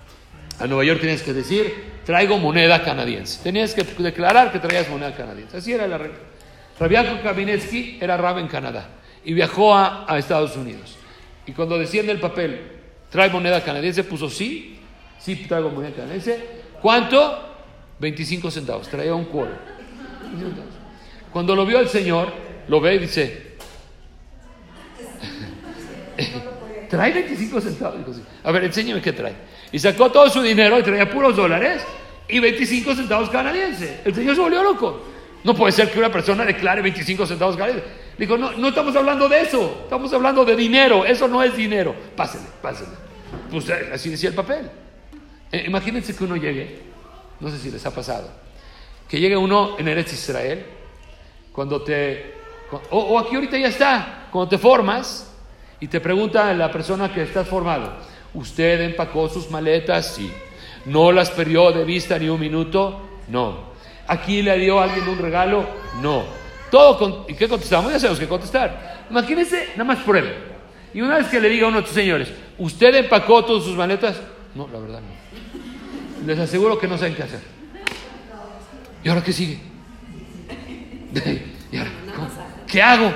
[0.57, 3.43] a Nueva York, tenías que decir, traigo moneda canadiense.
[3.43, 5.57] Tenías que declarar que traías moneda canadiense.
[5.57, 6.17] Así era la regla.
[6.79, 10.97] Rabiaco Kabinetsky era rab en Canadá y viajó a, Estados Unidos.
[11.45, 12.61] Y cuando en el papel,
[13.09, 14.03] ¿trae moneda canadiense?
[14.03, 14.79] Puso sí,
[15.19, 16.61] sí traigo moneda canadiense.
[16.81, 17.49] ¿Cuánto?
[17.99, 19.51] 25 centavos, traía un cuero.
[21.31, 22.33] Cuando lo vio el señor,
[22.67, 23.57] lo ve y dice,
[26.89, 27.99] ¿trae 25 centavos?
[28.43, 29.35] A ver, enséñeme qué trae.
[29.71, 31.83] Y sacó todo su dinero y traía puros dólares
[32.27, 33.99] y 25 centavos canadienses.
[34.03, 35.10] El señor se volvió loco.
[35.43, 37.89] No puede ser que una persona declare 25 centavos canadienses.
[38.17, 41.95] Dijo, no, no estamos hablando de eso, estamos hablando de dinero, eso no es dinero.
[42.15, 42.91] Pásele, pásele.
[43.49, 44.69] Pues eh, así decía el papel.
[45.51, 46.91] Eh, imagínense que uno llegue
[47.41, 48.29] no sé si les ha pasado,
[49.09, 50.63] que llegue uno en Eretz Israel,
[51.51, 52.35] cuando te,
[52.91, 55.33] o, o aquí ahorita ya está, cuando te formas
[55.79, 57.93] y te pregunta la persona que estás formado,
[58.35, 60.13] ¿usted empacó sus maletas?
[60.15, 60.31] Sí.
[60.85, 63.01] ¿No las perdió de vista ni un minuto?
[63.27, 63.70] No.
[64.07, 65.65] ¿Aquí le dio a alguien un regalo?
[66.01, 66.23] No.
[66.69, 67.25] Todo.
[67.27, 67.91] ¿Y qué contestamos?
[67.91, 69.05] Ya sabemos qué contestar.
[69.09, 70.35] Imagínense, nada más pruebe.
[70.93, 73.75] Y una vez que le diga a uno de tus señores, ¿usted empacó todas sus
[73.75, 74.19] maletas?
[74.55, 76.27] No, la verdad no.
[76.27, 77.39] Les aseguro que no saben qué hacer.
[79.03, 79.59] ¿Y ahora qué sigue?
[82.67, 83.11] ¿Qué hago?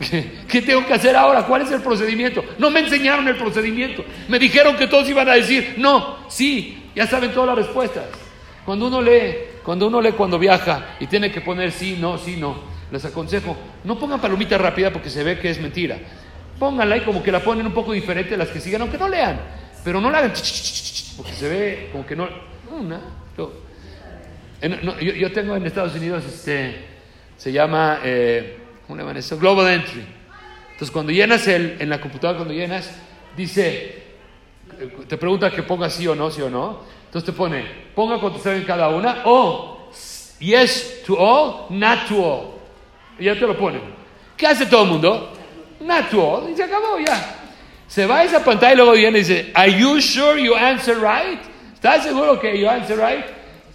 [0.00, 1.44] ¿Qué, ¿Qué tengo que hacer ahora?
[1.44, 2.44] ¿Cuál es el procedimiento?
[2.58, 4.04] No me enseñaron el procedimiento.
[4.28, 8.04] Me dijeron que todos iban a decir, no, sí, ya saben todas las respuestas.
[8.64, 9.34] Cuando uno lee,
[9.64, 12.56] cuando uno lee cuando viaja y tiene que poner sí, no, sí, no,
[12.90, 15.98] les aconsejo, no pongan palomita rápida porque se ve que es mentira.
[16.58, 19.08] Pónganla y como que la ponen un poco diferente a las que siguen, aunque no
[19.08, 19.40] lean,
[19.84, 20.32] pero no la hagan
[21.16, 22.28] porque se ve como que no.
[22.70, 23.00] Una,
[24.60, 26.76] en- no, yo, yo tengo en Estados Unidos, este,
[27.36, 29.38] se llama, eh, ¿cómo le llaman eso?
[29.38, 30.04] Global Entry.
[30.72, 32.90] Entonces, cuando llenas el, en la computadora, cuando llenas,
[33.36, 34.02] dice,
[34.78, 36.80] eh, te pregunta que ponga sí o no, sí o no.
[37.10, 39.90] Entonces te pone, ponga contestar en cada una, o
[40.38, 42.54] yes to all, not to all.
[43.18, 43.80] Y ya te lo ponen.
[44.36, 45.32] ¿Qué hace todo el mundo?
[45.80, 46.48] Not to all.
[46.48, 47.36] Y se acabó ya.
[47.88, 50.98] Se va a esa pantalla y luego viene y dice, Are you sure you answer
[50.98, 51.40] right?
[51.74, 53.24] ¿Estás seguro que you answer right?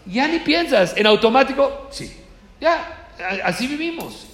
[0.06, 2.16] Ya ni piensas, en automático, sí.
[2.62, 3.10] Ya,
[3.44, 4.28] así vivimos.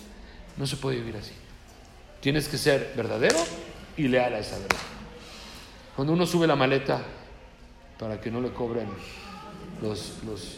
[0.57, 1.31] No se puede vivir así.
[2.19, 3.39] Tienes que ser verdadero
[3.97, 4.77] y leal a esa verdad.
[5.95, 7.01] Cuando uno sube la maleta
[8.01, 8.87] para que no le cobren
[9.79, 10.57] los, los,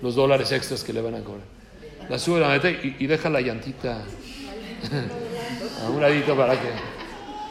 [0.00, 1.44] los dólares extras que le van a cobrar,
[2.08, 4.02] la sube la maleta y, deja la llantita
[5.84, 6.68] a un ladito para que,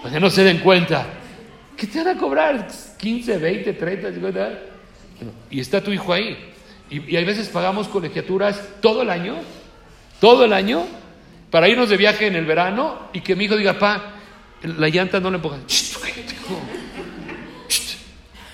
[0.02, 1.06] para que no se den cuenta.
[1.78, 2.68] ¿Qué te van a cobrar?
[2.68, 4.40] ¿15, 20, 30, 50?
[4.40, 6.36] Bueno, y está tu hijo ahí.
[6.90, 9.36] Y, y hay veces pagamos colegiaturas todo el año,
[10.20, 10.88] todo el año,
[11.52, 14.16] para irnos de viaje en el verano y que mi hijo diga, pa,
[14.64, 15.58] la llanta no le empuja.
[15.68, 16.60] Shh, tú cállate, hijo.
[17.70, 17.98] Shh.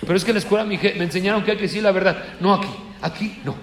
[0.05, 2.17] Pero es que en la escuela me, enseñaron que hay que decir la verdad.
[2.39, 2.69] No aquí,
[3.01, 3.55] aquí no.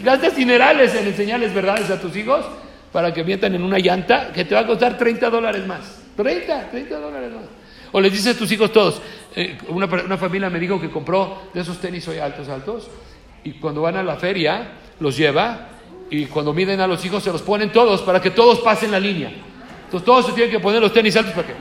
[0.00, 2.44] Gastas dinerales en enseñarles verdades a tus hijos
[2.92, 6.02] para que metan en una llanta que te va a costar 30 dólares más.
[6.16, 7.44] 30, 30 dólares más.
[7.92, 9.00] O les dices a tus hijos todos,
[9.34, 12.88] eh, una, una familia me dijo que compró de esos tenis hoy altos, altos,
[13.44, 15.68] y cuando van a la feria los lleva
[16.10, 19.00] y cuando miden a los hijos se los ponen todos para que todos pasen la
[19.00, 19.32] línea.
[19.84, 21.54] Entonces todos se tienen que poner los tenis altos para que...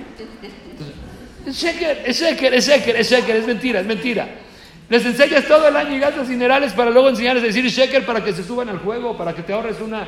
[1.46, 4.28] Es sheker, es sheker, es sheker, es sheker, es mentira, es mentira.
[4.90, 8.24] Les enseñas todo el año y gastas dinerales para luego enseñarles a decir sheker para
[8.24, 10.08] que se suban al juego, para que te ahorres una...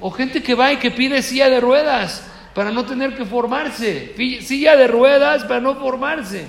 [0.00, 4.14] O gente que va y que pide silla de ruedas para no tener que formarse.
[4.42, 6.44] Silla de ruedas para no formarse.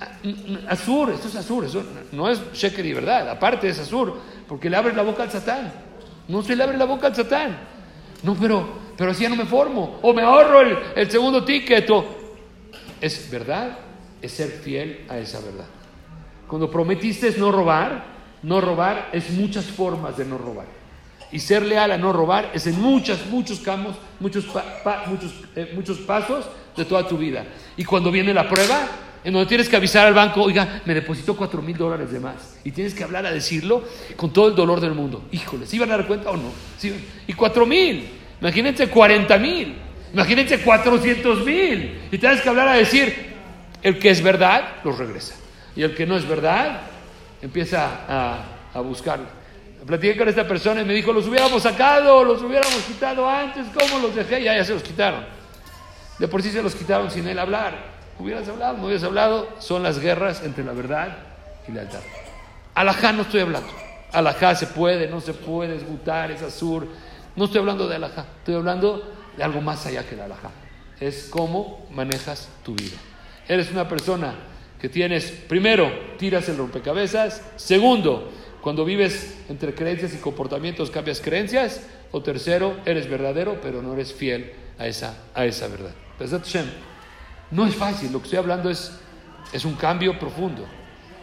[0.00, 4.18] A- n- Azur, esto es azur, eso no es sheker y verdad, aparte es azur,
[4.48, 5.72] porque le abre la boca al satán.
[6.26, 7.56] No se le abre la boca al satán.
[8.24, 9.98] No, pero, pero así ya no me formo.
[10.02, 11.88] O me ahorro el, el segundo ticket.
[11.90, 12.21] O,
[13.02, 13.78] es verdad,
[14.22, 15.66] es ser fiel a esa verdad.
[16.48, 18.04] Cuando prometiste es no robar,
[18.42, 20.66] no robar es muchas formas de no robar.
[21.32, 24.46] Y ser leal a no robar es en muchos, muchos campos, muchos,
[25.06, 26.46] muchos, eh, muchos pasos
[26.76, 27.44] de toda tu vida.
[27.76, 28.86] Y cuando viene la prueba,
[29.24, 32.58] en donde tienes que avisar al banco, oiga, me depositó cuatro mil dólares de más.
[32.64, 33.82] Y tienes que hablar a decirlo
[34.16, 35.24] con todo el dolor del mundo.
[35.32, 36.50] Híjole, ¿sí van a dar cuenta o no?
[36.78, 36.94] ¿Sí?
[37.26, 38.08] Y cuatro mil,
[38.40, 39.74] imagínense cuarenta mil,
[40.12, 42.00] imagínense cuatrocientos mil.
[42.10, 43.34] Y tienes que hablar a decir,
[43.82, 45.34] el que es verdad, los regresa.
[45.74, 46.82] Y el que no es verdad,
[47.40, 48.44] empieza a,
[48.74, 49.26] a buscarlo.
[49.86, 53.98] Platiqué con esta persona y me dijo, los hubiéramos sacado, los hubiéramos quitado antes, ¿cómo
[53.98, 54.42] los dejé?
[54.42, 55.24] Ya, ya se los quitaron.
[56.18, 57.74] De por sí se los quitaron sin él hablar.
[58.18, 59.48] Hubieras hablado, no hubieras hablado.
[59.58, 61.16] Son las guerras entre la verdad
[61.66, 62.00] y la lealtad.
[62.74, 63.68] Alajá no estoy hablando.
[64.12, 66.86] Alajá se puede, no se puede, es mutar, es azur.
[67.34, 69.02] No estoy hablando de alajá, estoy hablando
[69.36, 70.50] de algo más allá que el alajá.
[71.00, 72.96] Es cómo manejas tu vida.
[73.48, 74.34] Eres una persona
[74.80, 77.42] que tienes, primero, tiras el rompecabezas.
[77.56, 78.30] Segundo,
[78.60, 81.82] cuando vives entre creencias y comportamientos, cambias creencias.
[82.12, 85.94] O tercero, eres verdadero, pero no eres fiel a esa, a esa verdad.
[87.50, 88.92] No es fácil, lo que estoy hablando es,
[89.52, 90.66] es un cambio profundo.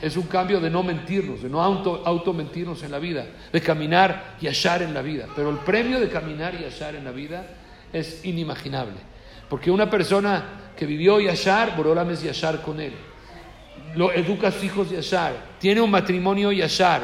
[0.01, 3.61] Es un cambio de no mentirnos, de no auto, auto mentirnos en la vida, de
[3.61, 5.27] caminar y achar en la vida.
[5.35, 7.45] Pero el premio de caminar y achar en la vida
[7.93, 8.97] es inimaginable.
[9.49, 12.93] Porque una persona que vivió Yashar, Borolam es Yashar con él.
[13.95, 15.33] Lo educa a sus hijos Yashar.
[15.59, 17.01] Tiene un matrimonio Yashar.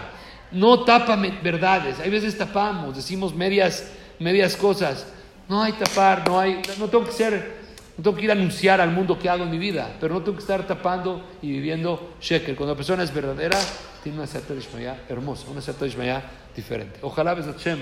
[0.51, 1.99] No tapa verdades.
[1.99, 5.11] Hay veces tapamos, decimos medias, medias cosas.
[5.49, 7.65] No hay tapar, no hay, no tengo que ser
[7.97, 10.21] No tengo que ir a anunciar al mundo qué hago en mi vida, pero no
[10.21, 12.55] tengo que estar tapando y viviendo shekel.
[12.55, 13.57] Cuando la persona es verdadera,
[14.03, 16.21] tiene una Ishmael hermosa, una Ishmael
[16.55, 16.99] diferente.
[17.01, 17.79] Ojalá, Hashem,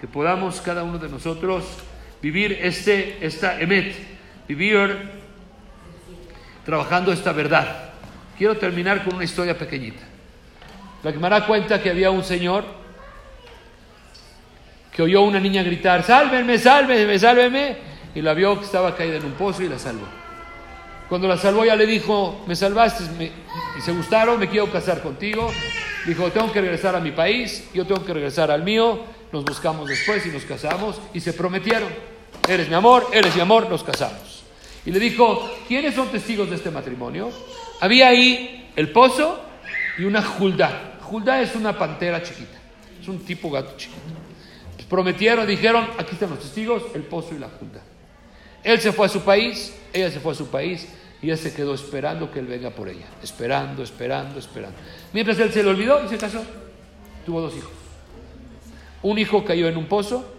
[0.00, 1.64] que podamos cada uno de nosotros
[2.24, 3.94] vivir este, esta emet,
[4.48, 5.10] vivir
[6.64, 7.90] trabajando esta verdad.
[8.38, 10.00] Quiero terminar con una historia pequeñita.
[11.02, 12.64] La me da cuenta que había un señor
[14.90, 17.76] que oyó a una niña gritar, sálvenme, sálvenme, sálvenme
[18.14, 20.06] y la vio que estaba caída en un pozo y la salvó.
[21.10, 23.04] Cuando la salvó ya le dijo, me salvaste
[23.76, 25.52] y se gustaron, me quiero casar contigo.
[26.06, 29.00] Dijo, tengo que regresar a mi país, yo tengo que regresar al mío,
[29.30, 32.13] nos buscamos después y nos casamos y se prometieron,
[32.48, 34.42] eres mi amor, eres mi amor, nos casamos.
[34.86, 37.30] Y le dijo, ¿quiénes son testigos de este matrimonio?
[37.80, 39.40] Había ahí el pozo
[39.98, 40.98] y una julda.
[41.02, 42.58] Julda es una pantera chiquita,
[43.00, 44.00] es un tipo gato chiquito.
[44.88, 47.80] Prometieron, dijeron, aquí están los testigos, el pozo y la julda.
[48.62, 50.86] Él se fue a su país, ella se fue a su país
[51.20, 53.06] y él se quedó esperando que él venga por ella.
[53.22, 54.76] Esperando, esperando, esperando.
[55.12, 56.44] Mientras él se le olvidó y se casó,
[57.24, 57.72] tuvo dos hijos.
[59.02, 60.33] Un hijo cayó en un pozo,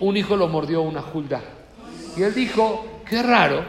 [0.00, 1.40] un hijo lo mordió una julda.
[2.16, 3.64] Y él dijo, qué raro,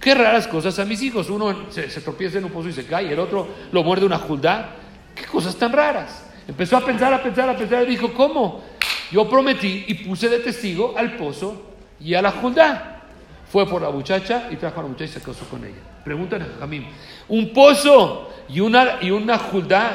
[0.00, 1.30] qué raras cosas a mis hijos.
[1.30, 4.76] Uno se, tropieza en un pozo y se cae, el otro lo muerde una julda.
[5.14, 6.24] Qué cosas tan raras.
[6.46, 8.62] Empezó a pensar, a pensar, a pensar y dijo, ¿cómo?
[9.10, 13.02] Yo prometí y puse de testigo al pozo y a la julda.
[13.50, 15.80] Fue por la muchacha y trajo a la muchacha y se casó con ella.
[16.04, 16.86] Pregúntale a Jamín,
[17.28, 19.40] ¿un pozo y una, y una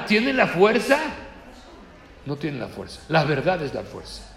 [0.08, 0.98] tienen la fuerza?
[2.26, 3.02] No tienen la fuerza.
[3.10, 4.28] La verdad es la fuerza.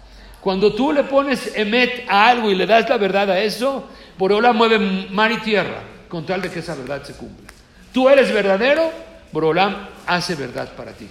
[0.43, 3.87] Cuando tú le pones emet a algo y le das la verdad a eso,
[4.17, 4.77] Borola mueve
[5.09, 7.47] mar y tierra con tal de que esa verdad se cumpla.
[7.93, 8.91] Tú eres verdadero,
[9.31, 11.07] Borolam hace verdad para ti.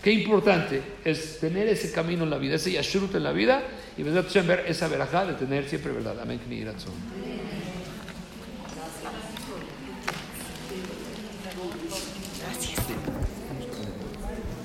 [0.00, 3.60] Qué importante es tener ese camino en la vida, ese yashrut en la vida
[3.98, 6.20] y ver esa verajá de tener siempre verdad.
[6.20, 6.38] Amén.